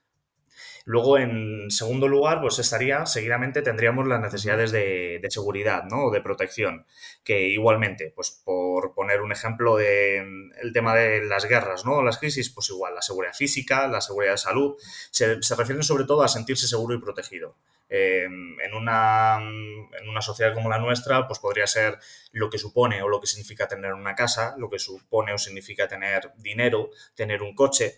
Luego, 0.85 1.17
en 1.17 1.69
segundo 1.69 2.07
lugar, 2.07 2.41
pues 2.41 2.59
estaría, 2.59 3.05
seguidamente 3.05 3.61
tendríamos 3.61 4.07
las 4.07 4.19
necesidades 4.19 4.71
de, 4.71 5.19
seguridad, 5.29 5.83
¿no? 5.83 6.05
O 6.05 6.11
de 6.11 6.21
protección, 6.21 6.85
que 7.23 7.47
igualmente, 7.47 8.11
pues 8.15 8.41
por 8.43 8.93
poner 8.93 9.21
un 9.21 9.31
ejemplo 9.31 9.77
de 9.77 10.17
el 10.17 10.73
tema 10.73 10.95
de 10.95 11.23
las 11.23 11.45
guerras, 11.45 11.85
¿no? 11.85 12.01
Las 12.01 12.17
crisis, 12.17 12.49
pues 12.49 12.69
igual, 12.69 12.95
la 12.95 13.01
seguridad 13.01 13.33
física, 13.33 13.87
la 13.87 14.01
seguridad 14.01 14.33
de 14.33 14.37
salud, 14.37 14.75
se, 15.11 15.35
refieren 15.55 15.83
sobre 15.83 16.05
todo 16.05 16.23
a 16.23 16.27
sentirse 16.27 16.67
seguro 16.67 16.95
y 16.95 16.99
protegido. 17.01 17.55
Em, 17.89 18.57
en, 18.61 18.73
una, 18.73 19.37
en 19.37 20.09
una 20.09 20.21
sociedad 20.21 20.53
como 20.53 20.69
la 20.69 20.79
nuestra, 20.79 21.27
pues 21.27 21.39
podría 21.39 21.67
ser 21.67 21.99
lo 22.31 22.49
que 22.49 22.57
supone 22.57 23.01
o 23.03 23.09
lo 23.09 23.19
que 23.19 23.27
significa 23.27 23.67
tener 23.67 23.93
una 23.93 24.15
casa, 24.15 24.55
lo 24.57 24.69
que 24.69 24.79
supone 24.79 25.33
o 25.33 25.37
significa 25.37 25.87
tener 25.87 26.31
dinero, 26.37 26.89
tener 27.15 27.41
un 27.41 27.53
coche, 27.53 27.97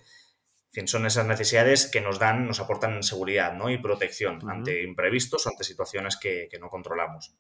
fin, 0.74 0.88
son 0.88 1.06
esas 1.06 1.28
necesidades 1.28 1.88
que 1.88 2.02
nos 2.02 2.18
dan, 2.18 2.48
nos 2.48 2.60
aportan 2.60 3.04
seguridad 3.04 3.54
¿no? 3.54 3.70
y 3.70 3.78
protección 3.78 4.40
ante 4.50 4.82
imprevistos, 4.82 5.46
ante 5.46 5.64
situaciones 5.64 6.18
que, 6.18 6.50
no 6.60 6.70
controlamos. 6.70 7.36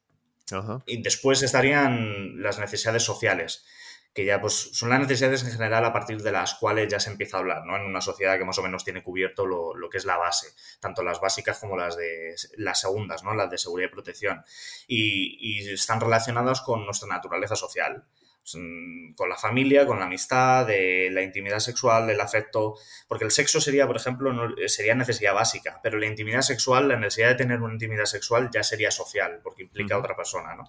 Y 0.86 1.02
después 1.02 1.41
estarían 1.41 2.43
las 2.43 2.60
necesidades 2.60 3.02
sociales, 3.02 3.65
que 4.13 4.24
ya 4.26 4.39
pues 4.39 4.69
son 4.74 4.89
las 4.89 5.00
necesidades 5.00 5.43
en 5.43 5.52
general 5.52 5.84
a 5.84 5.93
partir 5.93 6.22
de 6.22 6.32
las 6.32 6.54
cuales 6.54 6.91
ya 6.91 7.00
se 7.00 7.10
empieza 7.10 7.38
a 7.38 7.39
hablar, 7.39 7.65
¿no? 7.65 7.76
En 7.76 7.84
una 7.84 8.02
sociedad 8.02 8.38
que 8.38 8.46
más 8.46 8.60
o 8.60 8.62
menos 8.62 8.84
tiene 8.84 9.02
cubierto 9.02 9.48
lo, 9.48 9.89
que 9.89 9.98
es 9.98 10.06
la 10.06 10.17
base, 10.17 10.54
tanto 10.80 11.02
las 11.02 11.19
básicas 11.19 11.58
como 11.58 11.76
las 11.76 11.98
de 11.98 12.36
las 12.58 12.82
segundas, 12.82 13.24
¿no? 13.24 13.34
Las 13.34 13.50
de 13.50 13.58
seguridad 13.58 13.89
y 13.89 13.93
protección. 13.93 14.43
Y, 14.86 15.38
y 15.39 15.74
están 15.74 16.00
relacionadas 16.00 16.62
con 16.62 16.86
nuestra 16.86 17.08
naturaleza 17.08 17.56
social. 17.56 18.06
Pues, 18.43 18.62
mm, 18.62 19.13
con 19.15 19.29
la 19.29 19.38
familia, 19.38 19.86
con 19.86 19.99
la 19.99 20.06
amistad, 20.06 20.67
de 20.67 21.10
la 21.12 21.21
intimidad 21.21 21.60
sexual, 21.60 22.08
del 22.08 22.19
afecto, 22.19 22.75
porque 23.08 23.23
el 23.23 23.32
sexo 23.32 23.62
sería, 23.62 23.88
por 23.88 23.95
ejemplo, 23.95 24.34
sería 24.67 24.95
necesidad 24.95 25.34
básica, 25.34 25.79
pero 25.82 25.97
la 25.97 26.08
intimidad 26.08 26.41
sexual, 26.41 26.89
la 26.89 26.97
necesidad 26.97 27.29
de 27.29 27.36
tener 27.36 27.62
una 27.62 27.73
intimidad 27.73 28.06
sexual 28.06 28.49
ya 28.53 28.63
sería 28.63 28.91
social, 28.91 29.39
porque 29.41 29.63
implica 29.63 29.95
a 29.95 29.99
otra 29.99 30.15
persona, 30.15 30.56
¿no? 30.56 30.67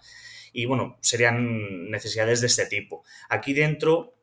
Y 0.52 0.66
bueno, 0.66 0.98
serían 1.00 1.90
necesidades 1.90 2.40
de 2.40 2.46
este 2.46 2.66
tipo. 2.66 3.04
Aquí 3.28 3.52
dentro, 3.54 4.14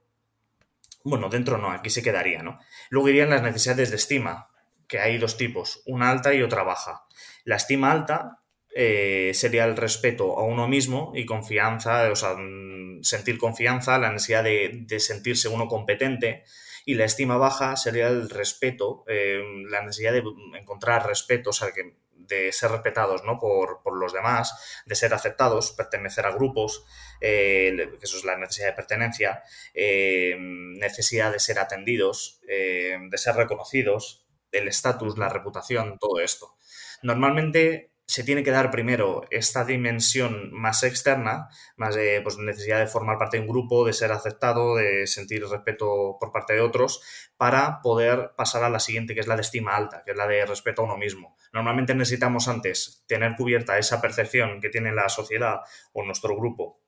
bueno, 1.03 1.27
dentro 1.27 1.57
no, 1.57 1.71
aquí 1.71 1.89
se 1.89 2.01
quedaría, 2.01 2.41
¿no? 2.41 2.59
Luego 2.89 3.09
irían 3.09 3.31
las 3.31 3.43
necesidades 3.43 3.89
de 3.89 3.97
estima, 3.97 4.49
que 4.87 4.99
hay 4.99 5.17
dos 5.17 5.35
tipos, 5.35 5.83
una 5.85 6.09
alta 6.09 6.33
y 6.33 6.41
otra 6.41 6.63
baja. 6.63 7.03
La 7.43 7.57
estima 7.57 7.91
alta 7.91 8.40
eh, 8.73 9.31
sería 9.33 9.65
el 9.65 9.75
respeto 9.75 10.37
a 10.39 10.43
uno 10.43 10.67
mismo 10.67 11.11
y 11.13 11.25
confianza, 11.25 12.09
o 12.09 12.15
sea, 12.15 12.35
mm, 12.37 13.03
sentir 13.03 13.37
confianza, 13.37 13.97
la 13.97 14.11
necesidad 14.11 14.43
de, 14.43 14.99
sentirse 14.99 15.49
uno 15.49 15.67
competente. 15.67 16.43
Y 16.85 16.95
la 16.95 17.05
estima 17.05 17.37
baja 17.37 17.75
sería 17.75 18.07
el 18.07 18.29
respeto, 18.29 19.03
eh, 19.07 19.43
la 19.69 19.81
necesidad 19.81 20.13
de 20.13 20.23
encontrar 20.57 21.05
respeto, 21.05 21.51
o 21.51 21.53
sea, 21.53 21.69
de 22.15 22.51
ser 22.53 22.71
respetados 22.71 23.23
¿no? 23.23 23.37
por, 23.39 23.81
los 23.93 24.13
demás, 24.13 24.81
de 24.85 24.95
ser 24.95 25.13
aceptados, 25.13 25.73
pertenecer 25.73 26.25
a 26.25 26.31
grupos, 26.31 26.85
eh, 27.19 27.89
eso 28.01 28.17
es 28.17 28.23
la 28.23 28.37
necesidad 28.37 28.67
de 28.67 28.73
pertenencia, 28.73 29.43
necesidad 29.75 31.31
de 31.31 31.39
ser 31.39 31.59
atendidos, 31.59 32.41
de 32.47 33.17
ser 33.17 33.35
reconocidos, 33.35 34.25
el 34.51 34.67
estatus, 34.67 35.17
la 35.17 35.29
reputación, 35.29 35.99
todo 35.99 36.19
esto. 36.19 36.55
Normalmente 37.03 37.90
se 38.11 38.25
tiene 38.25 38.43
que 38.43 38.51
dar 38.51 38.71
primero 38.71 39.21
esta 39.29 39.63
dimensión 39.63 40.51
más 40.51 40.83
externa, 40.83 41.47
más 41.77 41.95
de 41.95 42.19
pues, 42.21 42.37
necesidad 42.37 42.79
de 42.79 42.87
formar 42.87 43.17
parte 43.17 43.37
de 43.37 43.43
un 43.43 43.47
grupo, 43.47 43.85
de 43.85 43.93
ser 43.93 44.11
aceptado, 44.11 44.75
de 44.75 45.07
sentir 45.07 45.47
respeto 45.47 46.17
por 46.19 46.33
parte 46.33 46.51
de 46.51 46.59
otros, 46.59 47.01
para 47.37 47.81
poder 47.81 48.33
pasar 48.35 48.65
a 48.65 48.69
la 48.69 48.81
siguiente, 48.81 49.13
que 49.13 49.21
es 49.21 49.27
la 49.27 49.37
de 49.37 49.43
estima 49.43 49.77
alta, 49.77 50.01
que 50.03 50.11
es 50.11 50.17
la 50.17 50.27
de 50.27 50.45
respeto 50.45 50.81
a 50.81 50.85
uno 50.85 50.97
mismo. 50.97 51.37
Normalmente 51.53 51.95
necesitamos 51.95 52.49
antes 52.49 53.01
tener 53.07 53.37
cubierta 53.37 53.77
esa 53.77 54.01
percepción 54.01 54.59
que 54.59 54.67
tiene 54.67 54.91
la 54.91 55.07
sociedad 55.07 55.61
o 55.93 56.03
nuestro 56.03 56.35
grupo 56.35 56.81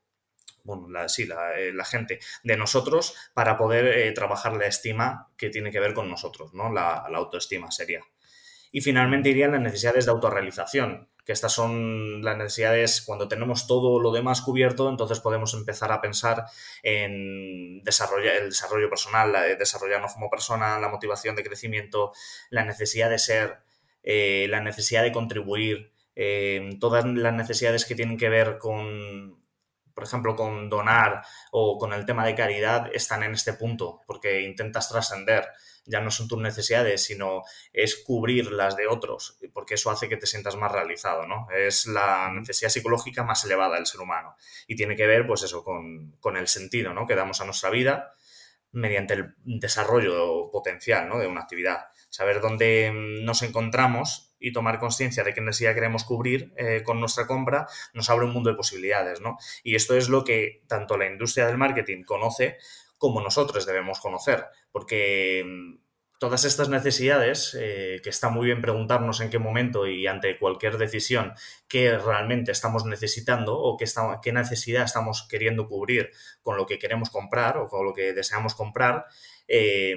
bueno, 0.62 0.90
la, 0.90 1.08
sí, 1.08 1.24
la, 1.24 1.58
eh, 1.58 1.72
gente 1.86 2.20
de 2.42 2.56
nosotros 2.58 3.14
para 3.32 3.56
poder 3.56 3.86
eh, 3.86 4.12
trabajar 4.12 4.52
la 4.54 4.66
estima 4.66 5.30
que 5.38 5.48
tiene 5.48 5.70
que 5.70 5.80
ver 5.80 5.94
con 5.94 6.10
nosotros, 6.10 6.52
¿no? 6.52 6.70
La, 6.70 7.06
la 7.10 7.18
autoestima 7.18 7.70
sería. 7.70 8.00
Y 8.72 8.80
finalmente 8.80 9.28
irían 9.28 9.52
las 9.52 9.60
necesidades 9.60 10.04
de 10.04 10.10
autorrealización, 10.10 11.08
que 11.24 11.32
estas 11.32 11.52
son 11.52 12.22
las 12.22 12.36
necesidades 12.36 13.02
cuando 13.02 13.28
tenemos 13.28 13.66
todo 13.66 13.98
lo 13.98 14.12
demás 14.12 14.42
cubierto, 14.42 14.90
entonces 14.90 15.20
podemos 15.20 15.54
empezar 15.54 15.90
a 15.92 16.00
pensar 16.00 16.44
en 16.82 17.82
desarrollar 17.82 18.36
el 18.36 18.50
desarrollo 18.50 18.90
personal, 18.90 19.32
desarrollarnos 19.58 20.14
como 20.14 20.30
persona, 20.30 20.78
la 20.78 20.88
motivación 20.88 21.34
de 21.36 21.44
crecimiento, 21.44 22.12
la 22.50 22.64
necesidad 22.64 23.10
de 23.10 23.18
ser, 23.18 23.58
eh, 24.02 24.46
la 24.50 24.60
necesidad 24.60 25.02
de 25.02 25.12
contribuir, 25.12 25.92
eh, 26.16 26.76
todas 26.78 27.04
las 27.06 27.32
necesidades 27.32 27.84
que 27.84 27.94
tienen 27.94 28.18
que 28.18 28.28
ver 28.28 28.58
con, 28.58 29.43
por 29.94 30.04
ejemplo, 30.04 30.36
con 30.36 30.68
donar 30.68 31.22
o 31.52 31.78
con 31.78 31.92
el 31.92 32.04
tema 32.04 32.26
de 32.26 32.34
caridad 32.34 32.90
están 32.92 33.22
en 33.22 33.34
este 33.34 33.52
punto, 33.52 34.00
porque 34.06 34.42
intentas 34.42 34.88
trascender 34.88 35.48
ya 35.86 36.00
no 36.00 36.10
son 36.10 36.28
tus 36.28 36.38
necesidades, 36.38 37.02
sino 37.04 37.42
es 37.72 37.96
cubrir 37.96 38.50
las 38.50 38.76
de 38.76 38.86
otros, 38.86 39.38
porque 39.52 39.74
eso 39.74 39.90
hace 39.90 40.08
que 40.08 40.16
te 40.16 40.26
sientas 40.26 40.56
más 40.56 40.72
realizado, 40.72 41.26
¿no? 41.26 41.46
Es 41.54 41.86
la 41.86 42.30
necesidad 42.32 42.70
psicológica 42.70 43.22
más 43.22 43.44
elevada 43.44 43.76
del 43.76 43.86
ser 43.86 44.00
humano 44.00 44.34
y 44.66 44.76
tiene 44.76 44.96
que 44.96 45.06
ver, 45.06 45.26
pues 45.26 45.42
eso, 45.42 45.62
con, 45.62 46.36
el 46.36 46.48
sentido, 46.48 46.94
¿no? 46.94 47.06
Que 47.06 47.14
damos 47.14 47.40
a 47.40 47.44
nuestra 47.44 47.70
vida 47.70 48.14
mediante 48.72 49.14
el 49.14 49.34
desarrollo 49.44 50.50
potencial, 50.50 51.08
¿no? 51.08 51.18
De 51.18 51.26
una 51.26 51.42
actividad. 51.42 51.86
Saber 52.08 52.40
dónde 52.40 52.92
nos 53.22 53.42
encontramos 53.42 54.33
y 54.44 54.52
tomar 54.52 54.78
conciencia 54.78 55.24
de 55.24 55.32
qué 55.32 55.40
necesidad 55.40 55.74
queremos 55.74 56.04
cubrir 56.04 56.52
eh, 56.56 56.82
con 56.84 57.00
nuestra 57.00 57.26
compra 57.26 57.66
nos 57.94 58.10
abre 58.10 58.26
un 58.26 58.32
mundo 58.32 58.50
de 58.50 58.56
posibilidades, 58.56 59.22
¿no? 59.22 59.38
Y 59.62 59.74
esto 59.74 59.96
es 59.96 60.10
lo 60.10 60.22
que 60.22 60.62
tanto 60.66 60.98
la 60.98 61.06
industria 61.06 61.46
del 61.46 61.56
marketing 61.56 62.04
conoce 62.04 62.58
como 62.98 63.22
nosotros 63.22 63.64
debemos 63.64 64.00
conocer, 64.00 64.44
porque 64.70 65.44
mm, 65.46 65.84
todas 66.18 66.44
estas 66.44 66.68
necesidades, 66.68 67.56
eh, 67.58 68.00
que 68.02 68.10
está 68.10 68.28
muy 68.28 68.46
bien 68.46 68.60
preguntarnos 68.60 69.20
en 69.20 69.30
qué 69.30 69.38
momento 69.38 69.86
y 69.86 70.06
ante 70.06 70.38
cualquier 70.38 70.76
decisión 70.76 71.32
qué 71.66 71.96
realmente 71.98 72.52
estamos 72.52 72.84
necesitando 72.84 73.58
o 73.58 73.76
qué, 73.76 73.86
qué 74.22 74.32
necesidad 74.32 74.84
estamos 74.84 75.26
queriendo 75.28 75.66
cubrir 75.68 76.10
con 76.42 76.56
lo 76.56 76.66
que 76.66 76.78
queremos 76.78 77.08
comprar 77.08 77.56
o 77.56 77.68
con 77.68 77.84
lo 77.84 77.94
que 77.94 78.12
deseamos 78.12 78.54
comprar, 78.54 79.06
eh, 79.48 79.96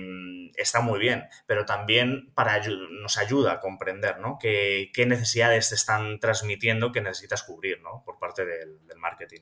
está 0.55 0.81
muy 0.81 0.99
bien, 0.99 1.25
pero 1.45 1.65
también 1.65 2.31
para, 2.33 2.61
nos 3.01 3.17
ayuda 3.17 3.53
a 3.53 3.59
comprender 3.59 4.19
¿no? 4.19 4.37
qué, 4.39 4.91
necesidades 5.07 5.69
te 5.69 5.75
están 5.75 6.19
transmitiendo 6.19 6.91
que 6.91 7.01
necesitas 7.01 7.43
cubrir 7.43 7.81
¿no? 7.81 8.03
por 8.05 8.19
parte 8.19 8.45
del 8.45 8.79
marketing. 8.97 9.41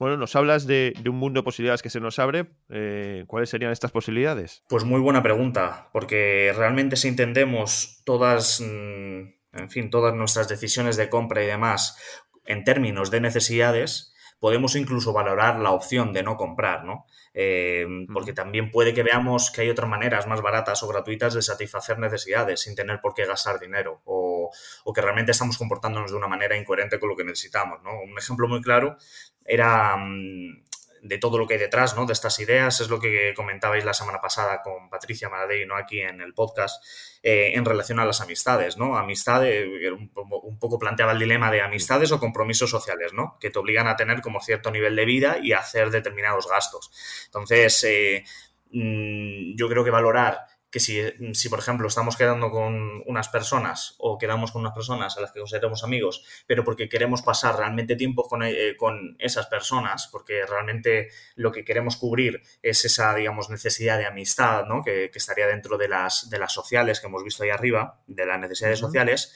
Bueno, 0.00 0.16
nos 0.16 0.34
hablas 0.34 0.66
de, 0.66 0.94
un 1.04 1.16
mundo 1.16 1.40
de 1.40 1.44
posibilidades 1.44 1.82
que 1.82 1.90
se 1.90 2.00
nos 2.00 2.18
abre. 2.18 2.46
Eh, 2.70 3.24
¿Cuáles 3.26 3.50
serían 3.50 3.70
estas 3.70 3.90
posibilidades? 3.90 4.64
Pues 4.66 4.82
muy 4.82 4.98
buena 4.98 5.22
pregunta, 5.22 5.90
porque 5.92 6.54
realmente 6.56 6.96
si 6.96 7.08
entendemos 7.08 8.00
todas, 8.06 8.62
mm, 8.62 9.20
en 9.52 9.70
fin, 9.70 9.90
todas 9.90 10.14
nuestras 10.14 10.48
decisiones 10.48 10.96
de 10.96 11.10
compra 11.10 11.44
y 11.44 11.46
demás 11.46 11.98
en 12.46 12.64
términos 12.64 13.10
de 13.10 13.20
necesidades, 13.20 14.14
podemos 14.38 14.74
incluso 14.74 15.12
valorar 15.12 15.60
la 15.60 15.72
opción 15.72 16.14
de 16.14 16.22
no 16.22 16.38
comprar, 16.38 16.84
¿no? 16.84 17.04
Eh, 17.32 17.86
porque 18.12 18.32
también 18.32 18.72
puede 18.72 18.92
que 18.92 19.04
veamos 19.04 19.52
que 19.52 19.60
hay 19.60 19.70
otras 19.70 19.88
maneras 19.88 20.26
más 20.26 20.42
baratas 20.42 20.82
o 20.82 20.88
gratuitas 20.88 21.32
de 21.34 21.42
satisfacer 21.42 21.98
necesidades 21.98 22.60
sin 22.60 22.74
tener 22.74 23.00
por 23.00 23.14
qué 23.14 23.24
gastar 23.24 23.60
dinero 23.60 24.00
o, 24.04 24.50
o 24.84 24.92
que 24.92 25.00
realmente 25.00 25.30
estamos 25.30 25.56
comportándonos 25.56 26.10
de 26.10 26.16
una 26.16 26.26
manera 26.26 26.56
incoherente 26.56 26.98
con 26.98 27.08
lo 27.08 27.16
que 27.16 27.24
necesitamos, 27.24 27.82
¿no? 27.82 28.00
Un 28.00 28.18
ejemplo 28.18 28.48
muy 28.48 28.60
claro 28.60 28.96
era 29.44 29.96
mm, 29.96 30.64
de 31.02 31.18
todo 31.18 31.38
lo 31.38 31.46
que 31.46 31.54
hay 31.54 31.60
detrás, 31.60 31.96
¿no? 31.96 32.06
De 32.06 32.12
estas 32.12 32.38
ideas, 32.40 32.80
es 32.80 32.88
lo 32.88 33.00
que 33.00 33.32
comentabais 33.34 33.84
la 33.84 33.94
semana 33.94 34.20
pasada 34.20 34.62
con 34.62 34.88
Patricia 34.90 35.28
Maradei, 35.28 35.66
¿no? 35.66 35.76
Aquí 35.76 36.00
en 36.00 36.20
el 36.20 36.34
podcast, 36.34 36.84
eh, 37.22 37.52
en 37.54 37.64
relación 37.64 37.98
a 38.00 38.04
las 38.04 38.20
amistades, 38.20 38.76
¿no? 38.76 38.96
Amistad, 38.96 39.46
eh, 39.46 39.90
un, 39.90 40.58
poco 40.58 40.78
planteaba 40.78 41.12
el 41.12 41.18
dilema 41.18 41.50
de 41.50 41.62
amistades 41.62 42.12
o 42.12 42.20
compromisos 42.20 42.70
sociales, 42.70 43.12
¿no? 43.12 43.36
Que 43.40 43.50
te 43.50 43.58
obligan 43.58 43.86
a 43.86 43.96
tener 43.96 44.20
como 44.20 44.40
cierto 44.40 44.70
nivel 44.70 44.94
de 44.96 45.04
vida 45.04 45.38
y 45.42 45.52
a 45.52 45.58
hacer 45.58 45.90
determinados 45.90 46.48
gastos. 46.48 46.90
Entonces, 47.26 47.84
eh, 47.84 48.24
mm, 48.72 49.56
yo 49.56 49.68
creo 49.68 49.84
que 49.84 49.90
valorar 49.90 50.46
que 50.70 50.80
si, 50.80 51.02
si, 51.34 51.48
por 51.48 51.58
ejemplo, 51.58 51.88
estamos 51.88 52.16
quedando 52.16 52.50
con 52.50 53.02
unas 53.06 53.28
personas 53.28 53.96
o 53.98 54.18
quedamos 54.18 54.52
con 54.52 54.60
unas 54.60 54.74
personas 54.74 55.16
a 55.16 55.20
las 55.20 55.32
que 55.32 55.40
consideramos 55.40 55.82
amigos, 55.82 56.24
pero 56.46 56.64
porque 56.64 56.88
queremos 56.88 57.22
pasar 57.22 57.56
realmente 57.56 57.96
tiempo 57.96 58.22
con, 58.22 58.42
eh, 58.42 58.76
con, 58.76 59.16
esas 59.18 59.46
personas, 59.46 60.08
porque 60.12 60.46
realmente 60.46 61.08
lo 61.34 61.50
que 61.50 61.64
queremos 61.64 61.96
cubrir 61.96 62.42
es 62.62 62.84
esa, 62.84 63.14
digamos, 63.14 63.50
necesidad 63.50 63.98
de 63.98 64.06
amistad, 64.06 64.64
¿no? 64.66 64.84
Que, 64.84 65.10
que 65.10 65.18
estaría 65.18 65.46
dentro 65.46 65.76
de 65.76 65.88
las, 65.88 66.30
de 66.30 66.38
las 66.38 66.52
sociales 66.52 67.00
que 67.00 67.08
hemos 67.08 67.24
visto 67.24 67.42
ahí 67.42 67.50
arriba, 67.50 68.00
de 68.06 68.26
las 68.26 68.38
necesidades 68.38 68.78
sociales, 68.78 69.34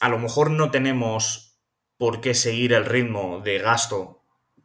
a 0.00 0.08
lo 0.08 0.18
mejor 0.18 0.50
no 0.50 0.70
tenemos 0.70 1.58
por 1.96 2.20
qué 2.20 2.34
seguir 2.34 2.72
el 2.72 2.84
ritmo 2.84 3.40
de 3.40 3.58
gasto 3.58 4.17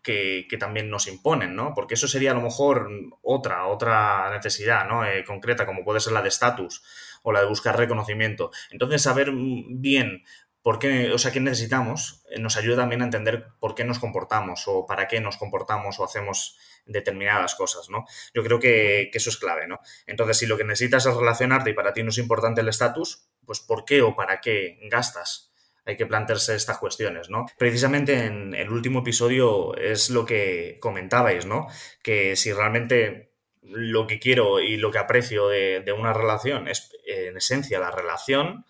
que, 0.03 0.45
también 0.59 0.89
nos 0.89 1.07
imponen, 1.07 1.55
¿no? 1.55 1.73
Porque 1.73 1.95
eso 1.95 2.07
sería 2.07 2.31
a 2.31 2.35
lo 2.35 2.41
mejor 2.41 2.89
otra, 3.21 3.65
otra 3.67 4.29
necesidad, 4.31 4.87
¿no? 4.87 5.05
Eh, 5.05 5.23
concreta, 5.23 5.65
como 5.65 5.83
puede 5.83 5.99
ser 5.99 6.13
la 6.13 6.21
de 6.21 6.29
estatus 6.29 6.83
o 7.23 7.31
la 7.31 7.41
de 7.41 7.47
buscar 7.47 7.77
reconocimiento. 7.77 8.51
Entonces, 8.71 9.01
saber 9.01 9.31
bien 9.33 10.23
por 10.61 10.79
qué, 10.79 11.11
o 11.11 11.17
sea, 11.17 11.31
qué 11.31 11.39
necesitamos, 11.39 12.23
eh, 12.29 12.39
nos 12.39 12.57
ayuda 12.57 12.77
también 12.77 13.01
a 13.01 13.05
entender 13.05 13.47
por 13.59 13.75
qué 13.75 13.83
nos 13.83 13.99
comportamos 13.99 14.63
o 14.67 14.85
para 14.85 15.07
qué 15.07 15.19
nos 15.21 15.37
comportamos 15.37 15.99
o 15.99 16.05
hacemos 16.05 16.57
determinadas 16.85 17.55
cosas, 17.55 17.89
¿no? 17.89 18.05
Yo 18.33 18.43
creo 18.43 18.59
que, 18.59 19.09
que 19.11 19.17
eso 19.17 19.29
es 19.29 19.37
clave, 19.37 19.67
¿no? 19.67 19.79
Entonces, 20.05 20.37
si 20.37 20.45
lo 20.45 20.57
que 20.57 20.65
necesitas 20.65 21.05
es 21.05 21.15
relacionarte 21.15 21.69
y 21.69 21.73
para 21.73 21.93
ti 21.93 22.03
no 22.03 22.09
es 22.09 22.17
importante 22.17 22.61
el 22.61 22.67
estatus, 22.67 23.27
pues 23.45 23.61
¿por 23.61 23.85
qué 23.85 24.01
o 24.01 24.15
para 24.15 24.41
qué 24.41 24.79
gastas? 24.89 25.52
Hay 25.85 25.97
que 25.97 26.05
plantearse 26.05 26.55
estas 26.55 26.77
cuestiones, 26.77 27.29
¿no? 27.29 27.45
Precisamente 27.57 28.25
en 28.25 28.53
el 28.53 28.69
último 28.69 28.99
episodio 28.99 29.75
es 29.75 30.09
lo 30.09 30.25
que 30.25 30.77
comentabais, 30.79 31.45
¿no? 31.45 31.67
Que 32.01 32.35
si 32.35 32.53
realmente 32.53 33.31
lo 33.61 34.07
que 34.07 34.19
quiero 34.19 34.59
y 34.59 34.77
lo 34.77 34.91
que 34.91 34.99
aprecio 34.99 35.47
de, 35.47 35.83
una 35.97 36.13
relación 36.13 36.67
es, 36.67 36.91
en 37.05 37.37
esencia, 37.37 37.79
la 37.79 37.91
relación, 37.91 38.65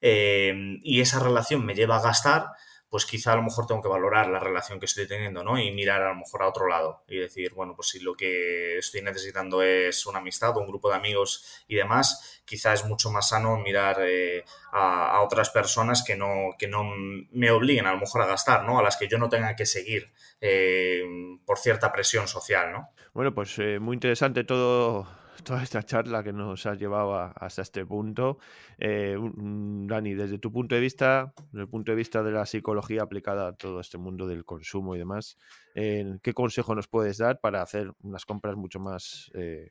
eh, 0.00 0.78
y 0.82 1.00
esa 1.00 1.20
relación 1.20 1.64
me 1.64 1.74
lleva 1.74 1.96
a 1.96 2.02
gastar, 2.02 2.46
pues 2.90 3.04
quizá 3.04 3.32
a 3.32 3.36
lo 3.36 3.42
mejor 3.42 3.66
tengo 3.66 3.82
que 3.82 3.88
valorar 3.88 4.28
la 4.28 4.40
relación 4.40 4.78
que 4.78 4.86
estoy 4.86 5.06
teniendo, 5.06 5.44
¿no? 5.44 5.58
Y 5.58 5.70
mirar 5.72 6.02
a 6.02 6.08
lo 6.08 6.16
mejor 6.16 6.42
a 6.42 6.48
otro 6.48 6.66
lado 6.66 7.02
y 7.06 7.18
decir, 7.18 7.52
bueno, 7.54 7.74
pues 7.74 7.88
si 7.88 8.00
lo 8.00 8.14
que 8.14 8.78
estoy 8.78 9.02
necesitando 9.02 9.62
es 9.62 10.06
una 10.06 10.20
amistad 10.20 10.56
o 10.56 10.60
un 10.60 10.66
grupo 10.66 10.88
de 10.88 10.96
amigos 10.96 11.64
y 11.68 11.76
demás, 11.76 12.42
quizá 12.44 12.72
es 12.72 12.84
mucho 12.84 13.10
más 13.10 13.28
sano 13.28 13.58
mirar 13.58 13.98
eh, 14.00 14.44
a, 14.72 15.20
otras 15.20 15.50
personas 15.50 16.02
que 16.02 16.16
no, 16.16 16.50
que 16.58 16.66
no 16.66 16.84
me 16.84 17.50
obliguen 17.50 17.86
a 17.86 17.92
lo 17.92 17.98
mejor 17.98 18.22
a 18.22 18.26
gastar, 18.26 18.64
¿no? 18.64 18.78
A 18.78 18.82
las 18.82 18.96
que 18.96 19.08
yo 19.08 19.18
no 19.18 19.28
tenga 19.28 19.54
que 19.54 19.66
seguir 19.66 20.10
eh, 20.40 21.04
por 21.44 21.58
cierta 21.58 21.92
presión 21.92 22.26
social, 22.26 22.72
¿no? 22.72 22.90
Bueno, 23.12 23.34
pues 23.34 23.58
eh, 23.58 23.78
muy 23.78 23.94
interesante 23.94 24.44
todo 24.44 25.06
toda 25.48 25.62
esta 25.62 25.82
charla 25.82 26.22
que 26.22 26.30
nos 26.30 26.66
has 26.66 26.78
llevado 26.78 27.14
hasta 27.16 27.62
este 27.62 27.86
punto. 27.86 28.38
Eh, 28.76 29.16
Dani, 29.18 30.14
desde 30.14 30.38
tu 30.38 30.52
punto 30.52 30.74
de 30.74 30.80
vista, 30.82 31.32
desde 31.50 31.62
el 31.62 31.68
punto 31.68 31.90
de 31.90 31.96
vista 31.96 32.22
de 32.22 32.32
la 32.32 32.44
psicología 32.44 33.02
aplicada 33.02 33.48
a 33.48 33.52
todo 33.54 33.80
este 33.80 33.96
mundo 33.96 34.26
del 34.26 34.44
consumo 34.44 34.94
y 34.94 34.98
demás, 34.98 35.38
¿qué 35.74 36.34
consejo 36.34 36.74
nos 36.74 36.86
puedes 36.86 37.16
dar 37.16 37.40
para 37.40 37.62
hacer 37.62 37.90
unas 38.02 38.26
compras 38.26 38.56
mucho 38.56 38.78
más, 38.78 39.30
eh, 39.32 39.70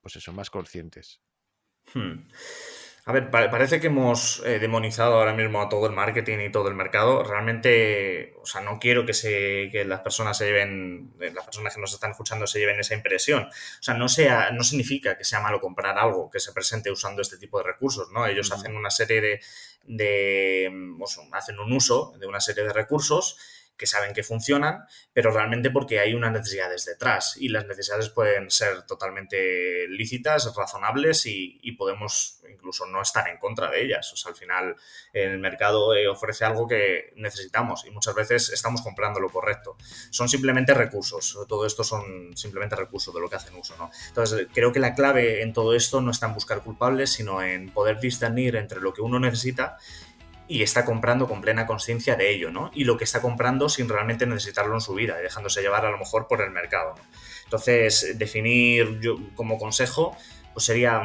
pues 0.00 0.16
eso, 0.16 0.32
más 0.32 0.48
conscientes? 0.48 1.20
Hmm. 1.92 2.26
A 3.08 3.12
ver, 3.12 3.30
parece 3.30 3.80
que 3.80 3.86
hemos 3.86 4.42
eh, 4.44 4.58
demonizado 4.58 5.14
ahora 5.14 5.32
mismo 5.32 5.62
a 5.62 5.70
todo 5.70 5.86
el 5.86 5.94
marketing 5.94 6.40
y 6.40 6.52
todo 6.52 6.68
el 6.68 6.74
mercado. 6.74 7.24
Realmente, 7.24 8.34
o 8.38 8.44
sea, 8.44 8.60
no 8.60 8.78
quiero 8.78 9.06
que, 9.06 9.14
se, 9.14 9.70
que 9.72 9.86
las 9.86 10.00
personas 10.00 10.36
se 10.36 10.44
lleven, 10.44 11.14
eh, 11.18 11.32
las 11.34 11.46
personas 11.46 11.74
que 11.74 11.80
nos 11.80 11.94
están 11.94 12.10
escuchando 12.10 12.46
se 12.46 12.58
lleven 12.58 12.78
esa 12.78 12.92
impresión. 12.92 13.44
O 13.44 13.82
sea, 13.82 13.94
no, 13.94 14.10
sea, 14.10 14.50
no 14.50 14.62
significa 14.62 15.16
que 15.16 15.24
sea 15.24 15.40
malo 15.40 15.58
comprar 15.58 15.98
algo 15.98 16.28
que 16.28 16.38
se 16.38 16.52
presente 16.52 16.90
usando 16.90 17.22
este 17.22 17.38
tipo 17.38 17.56
de 17.56 17.64
recursos, 17.64 18.10
¿no? 18.12 18.26
Ellos 18.26 18.52
hacen 18.52 18.76
una 18.76 18.90
serie 18.90 19.22
de, 19.22 19.40
de 19.84 20.70
hacen 21.32 21.58
un 21.60 21.72
uso 21.72 22.12
de 22.20 22.26
una 22.26 22.40
serie 22.40 22.64
de 22.64 22.74
recursos 22.74 23.38
que 23.78 23.86
saben 23.86 24.12
que 24.12 24.24
funcionan, 24.24 24.84
pero 25.12 25.30
realmente 25.30 25.70
porque 25.70 26.00
hay 26.00 26.12
unas 26.12 26.32
necesidades 26.32 26.84
detrás 26.84 27.36
y 27.38 27.48
las 27.48 27.66
necesidades 27.66 28.10
pueden 28.10 28.50
ser 28.50 28.82
totalmente 28.82 29.86
lícitas, 29.88 30.52
razonables 30.54 31.24
y, 31.26 31.56
podemos 31.78 32.40
incluso 32.50 32.86
no 32.86 33.00
estar 33.00 33.28
en 33.28 33.38
contra 33.38 33.70
de 33.70 33.84
ellas. 33.84 34.12
O 34.12 34.16
sea, 34.16 34.30
al 34.30 34.36
final 34.36 34.74
el 35.12 35.38
mercado 35.38 35.94
eh, 35.94 36.08
ofrece 36.08 36.44
algo 36.44 36.66
que 36.66 37.12
necesitamos 37.14 37.84
y 37.86 37.90
muchas 37.90 38.16
veces 38.16 38.48
estamos 38.48 38.82
comprando 38.82 39.20
lo 39.20 39.28
correcto. 39.28 39.76
Son 40.10 40.28
simplemente 40.28 40.74
recursos, 40.74 41.38
todo 41.46 41.66
esto 41.66 41.84
son 41.84 42.36
simplemente 42.36 42.74
recursos 42.74 43.14
de 43.14 43.20
lo 43.20 43.30
que 43.30 43.36
hacen 43.36 43.54
uso. 43.54 43.76
¿no? 43.78 43.90
Entonces, 44.08 44.48
creo 44.52 44.72
que 44.72 44.80
la 44.80 44.94
clave 44.94 45.42
en 45.42 45.52
todo 45.52 45.72
esto 45.72 46.00
no 46.00 46.10
está 46.10 46.26
en 46.26 46.34
buscar 46.34 46.64
culpables, 46.64 47.12
sino 47.12 47.40
en 47.42 47.70
poder 47.70 48.00
discernir 48.00 48.56
entre 48.56 48.80
lo 48.80 48.92
que 48.92 49.02
uno 49.02 49.20
necesita 49.20 49.76
y 50.48 50.62
está 50.62 50.84
comprando 50.84 51.28
con 51.28 51.42
plena 51.42 51.66
conciencia 51.66 52.16
de 52.16 52.30
ello, 52.30 52.50
¿no? 52.50 52.70
Y 52.74 52.84
lo 52.84 52.96
que 52.96 53.04
está 53.04 53.20
comprando 53.20 53.68
sin 53.68 53.88
realmente 53.88 54.26
necesitarlo 54.26 54.74
en 54.74 54.80
su 54.80 54.94
vida 54.94 55.16
y 55.20 55.22
dejándose 55.22 55.60
llevar 55.60 55.84
a 55.84 55.90
lo 55.90 55.98
mejor 55.98 56.26
por 56.26 56.40
el 56.40 56.50
mercado. 56.50 56.94
Entonces, 57.44 58.18
definir 58.18 58.98
yo 59.00 59.18
como 59.34 59.58
consejo, 59.58 60.16
pues 60.54 60.64
sería 60.64 61.02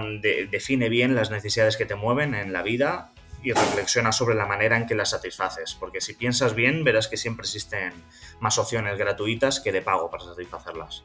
define 0.49 0.89
bien 0.89 1.13
las 1.13 1.29
necesidades 1.29 1.77
que 1.77 1.85
te 1.85 1.95
mueven 1.95 2.33
en 2.35 2.53
la 2.53 2.63
vida 2.63 3.11
y 3.43 3.51
reflexiona 3.51 4.13
sobre 4.13 4.35
la 4.35 4.45
manera 4.45 4.77
en 4.77 4.87
que 4.87 4.95
las 4.95 5.09
satisfaces, 5.09 5.75
porque 5.77 5.99
si 5.99 6.13
piensas 6.13 6.55
bien 6.55 6.85
verás 6.85 7.09
que 7.09 7.17
siempre 7.17 7.43
existen 7.43 7.93
más 8.39 8.57
opciones 8.57 8.97
gratuitas 8.97 9.59
que 9.59 9.73
de 9.73 9.81
pago 9.81 10.09
para 10.09 10.23
satisfacerlas. 10.23 11.03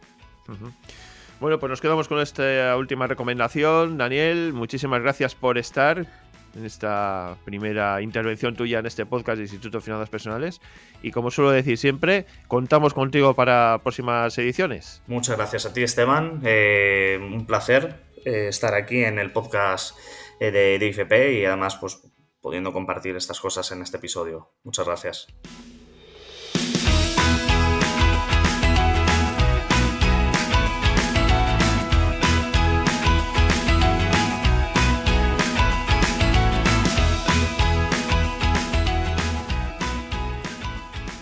Bueno, 1.41 1.59
pues 1.59 1.71
nos 1.71 1.81
quedamos 1.81 2.09
con 2.09 2.21
esta 2.21 2.77
última 2.77 3.07
recomendación. 3.09 3.99
Daniel, 3.99 4.53
muchísimas 4.53 5.03
gracias 5.03 5.35
por 5.35 5.59
estar 5.59 6.07
en 6.55 6.65
esta 6.65 7.37
primera 7.45 8.01
intervención 8.03 8.55
tuya 8.57 8.79
en 8.79 8.87
este 8.87 9.07
podcast 9.07 9.37
de 9.39 9.45
Instituto 9.45 9.79
de 9.79 9.83
Finanzas 9.83 10.11
Personales. 10.11 10.61
Y 11.03 11.11
como 11.11 11.31
suelo 11.31 11.51
decir 11.51 11.79
siempre, 11.79 12.27
contamos 12.47 12.95
contigo 12.95 13.35
para 13.35 13.81
próximas 13.83 14.37
ediciones. 14.39 15.03
Muchas 15.07 15.37
gracias 15.37 15.67
a 15.67 15.73
ti, 15.73 15.83
Esteban. 15.83 16.41
Eh, 16.45 17.19
un 17.21 17.47
placer 17.47 18.05
eh, 18.25 18.49
estar 18.49 18.75
aquí 18.75 19.05
en 19.05 19.19
el 19.19 19.33
podcast 19.33 19.97
eh, 20.41 20.51
de, 20.51 20.79
de 20.79 20.87
IFP 20.87 21.41
y 21.41 21.45
además 21.45 21.77
pues 21.77 22.01
pudiendo 22.41 22.73
compartir 22.73 23.17
estas 23.17 23.41
cosas 23.41 23.71
en 23.73 23.83
este 23.83 23.97
episodio. 23.99 24.53
Muchas 24.65 24.87
gracias. 24.87 25.27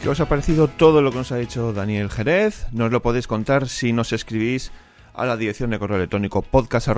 ¿Qué 0.06 0.10
os 0.10 0.20
ha 0.20 0.28
parecido 0.28 0.68
todo 0.68 1.02
lo 1.02 1.10
que 1.10 1.16
nos 1.16 1.32
ha 1.32 1.36
dicho 1.36 1.72
Daniel 1.72 2.10
Jerez? 2.10 2.68
Nos 2.70 2.92
lo 2.92 3.02
podéis 3.02 3.26
contar 3.26 3.68
si 3.68 3.92
nos 3.92 4.12
escribís 4.12 4.70
a 5.12 5.26
la 5.26 5.36
dirección 5.36 5.70
de 5.70 5.80
correo 5.80 5.96
electrónico 5.96 6.42
podcast 6.42 6.86
o 6.86 6.92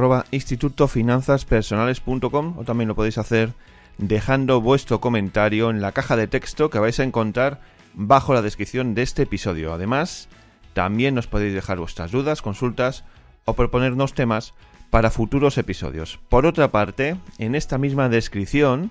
también 2.66 2.88
lo 2.88 2.94
podéis 2.94 3.16
hacer 3.16 3.54
dejando 3.96 4.60
vuestro 4.60 5.00
comentario 5.00 5.70
en 5.70 5.80
la 5.80 5.92
caja 5.92 6.16
de 6.16 6.26
texto 6.26 6.68
que 6.68 6.80
vais 6.80 7.00
a 7.00 7.04
encontrar 7.04 7.62
bajo 7.94 8.34
la 8.34 8.42
descripción 8.42 8.94
de 8.94 9.04
este 9.04 9.22
episodio. 9.22 9.72
Además, 9.72 10.28
también 10.74 11.14
nos 11.14 11.28
podéis 11.28 11.54
dejar 11.54 11.78
vuestras 11.78 12.10
dudas, 12.10 12.42
consultas 12.42 13.04
o 13.46 13.54
proponernos 13.54 14.12
temas 14.12 14.52
para 14.90 15.10
futuros 15.10 15.56
episodios. 15.56 16.20
Por 16.28 16.44
otra 16.44 16.70
parte, 16.72 17.16
en 17.38 17.54
esta 17.54 17.78
misma 17.78 18.10
descripción 18.10 18.90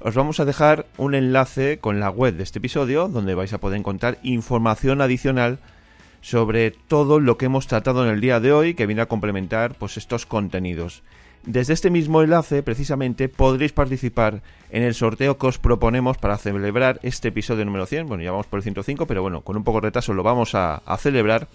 os 0.00 0.14
vamos 0.14 0.40
a 0.40 0.44
dejar 0.44 0.86
un 0.96 1.14
enlace 1.14 1.78
con 1.78 2.00
la 2.00 2.10
web 2.10 2.34
de 2.34 2.42
este 2.42 2.58
episodio 2.58 3.08
donde 3.08 3.34
vais 3.34 3.52
a 3.52 3.58
poder 3.58 3.78
encontrar 3.78 4.18
información 4.22 5.02
adicional 5.02 5.58
sobre 6.22 6.70
todo 6.70 7.20
lo 7.20 7.36
que 7.36 7.46
hemos 7.46 7.66
tratado 7.66 8.04
en 8.04 8.14
el 8.14 8.20
día 8.20 8.40
de 8.40 8.52
hoy 8.52 8.74
que 8.74 8.86
viene 8.86 9.02
a 9.02 9.06
complementar 9.06 9.74
pues 9.74 9.96
estos 9.96 10.26
contenidos. 10.26 11.02
Desde 11.44 11.72
este 11.72 11.88
mismo 11.88 12.22
enlace, 12.22 12.62
precisamente, 12.62 13.30
podréis 13.30 13.72
participar 13.72 14.42
en 14.70 14.82
el 14.82 14.94
sorteo 14.94 15.38
que 15.38 15.46
os 15.46 15.58
proponemos 15.58 16.18
para 16.18 16.36
celebrar 16.36 17.00
este 17.02 17.28
episodio 17.28 17.64
número 17.64 17.86
100. 17.86 18.06
Bueno, 18.06 18.22
ya 18.22 18.30
vamos 18.30 18.46
por 18.46 18.58
el 18.58 18.62
105, 18.62 19.06
pero 19.06 19.22
bueno, 19.22 19.40
con 19.40 19.56
un 19.56 19.64
poco 19.64 19.80
de 19.80 19.86
retraso 19.86 20.12
lo 20.12 20.22
vamos 20.22 20.54
a, 20.54 20.76
a 20.76 20.98
celebrar. 20.98 21.48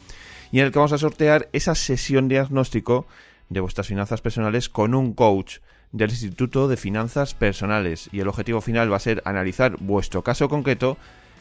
Y 0.51 0.59
en 0.59 0.65
el 0.65 0.71
que 0.71 0.79
vamos 0.79 0.93
a 0.93 0.97
sortear 0.97 1.49
esa 1.53 1.75
sesión 1.75 2.27
diagnóstico 2.27 3.05
de 3.49 3.59
vuestras 3.59 3.87
finanzas 3.87 4.21
personales 4.21 4.69
con 4.69 4.95
un 4.95 5.13
coach 5.13 5.57
del 5.95 6.09
Instituto 6.09 6.67
de 6.67 6.75
Finanzas 6.75 7.33
Personales 7.33 8.09
y 8.11 8.19
el 8.19 8.27
objetivo 8.27 8.59
final 8.59 8.91
va 8.91 8.97
a 8.97 8.99
ser 8.99 9.21
analizar 9.23 9.77
vuestro 9.79 10.23
caso 10.23 10.49
concreto 10.49 10.97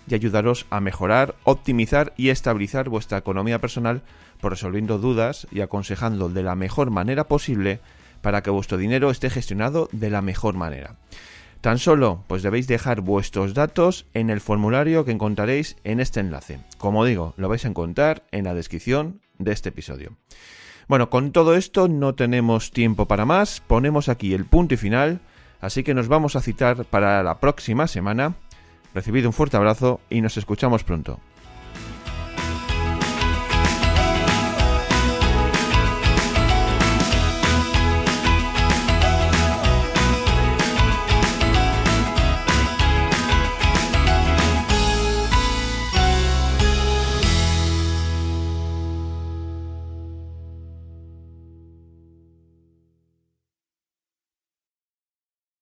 y 0.06 0.14
ayudaros 0.14 0.66
a 0.70 0.78
mejorar, 0.78 1.34
optimizar 1.42 2.12
y 2.16 2.28
estabilizar 2.28 2.88
vuestra 2.88 3.18
economía 3.18 3.60
personal 3.60 4.02
por 4.40 4.52
resolviendo 4.52 4.98
dudas 4.98 5.48
y 5.50 5.60
aconsejando 5.60 6.28
de 6.28 6.44
la 6.44 6.54
mejor 6.54 6.90
manera 6.90 7.26
posible 7.26 7.80
para 8.22 8.44
que 8.44 8.50
vuestro 8.50 8.78
dinero 8.78 9.10
esté 9.10 9.28
gestionado 9.28 9.88
de 9.90 10.10
la 10.10 10.22
mejor 10.22 10.54
manera. 10.54 10.94
Tan 11.60 11.78
solo 11.78 12.22
pues 12.28 12.44
debéis 12.44 12.68
dejar 12.68 13.00
vuestros 13.00 13.54
datos 13.54 14.06
en 14.14 14.30
el 14.30 14.40
formulario 14.40 15.04
que 15.04 15.10
encontraréis 15.10 15.76
en 15.82 15.98
este 15.98 16.20
enlace. 16.20 16.60
Como 16.78 17.04
digo, 17.04 17.34
lo 17.38 17.48
vais 17.48 17.64
a 17.64 17.68
encontrar 17.68 18.22
en 18.30 18.44
la 18.44 18.54
descripción 18.54 19.20
de 19.38 19.50
este 19.50 19.70
episodio. 19.70 20.16
Bueno, 20.87 21.09
con 21.11 21.33
todo 21.33 21.55
esto 21.55 21.88
no 21.88 22.14
tenemos 22.14 22.70
tiempo 22.70 23.07
para 23.07 23.25
más, 23.25 23.62
ponemos 23.66 24.09
aquí 24.09 24.35
el 24.35 24.44
punto 24.44 24.75
y 24.75 24.77
final, 24.77 25.20
así 25.61 25.83
que 25.83 25.94
nos 25.94 26.09
vamos 26.09 26.37
a 26.37 26.40
citar 26.40 26.85
para 26.85 27.23
la 27.23 27.40
próxima 27.40 27.87
semana. 27.87 28.35
Recibid 28.94 29.27
un 29.27 29.33
fuerte 29.33 29.57
abrazo 29.57 30.01
y 30.11 30.20
nos 30.20 30.37
escuchamos 30.37 30.85
pronto. 30.85 31.18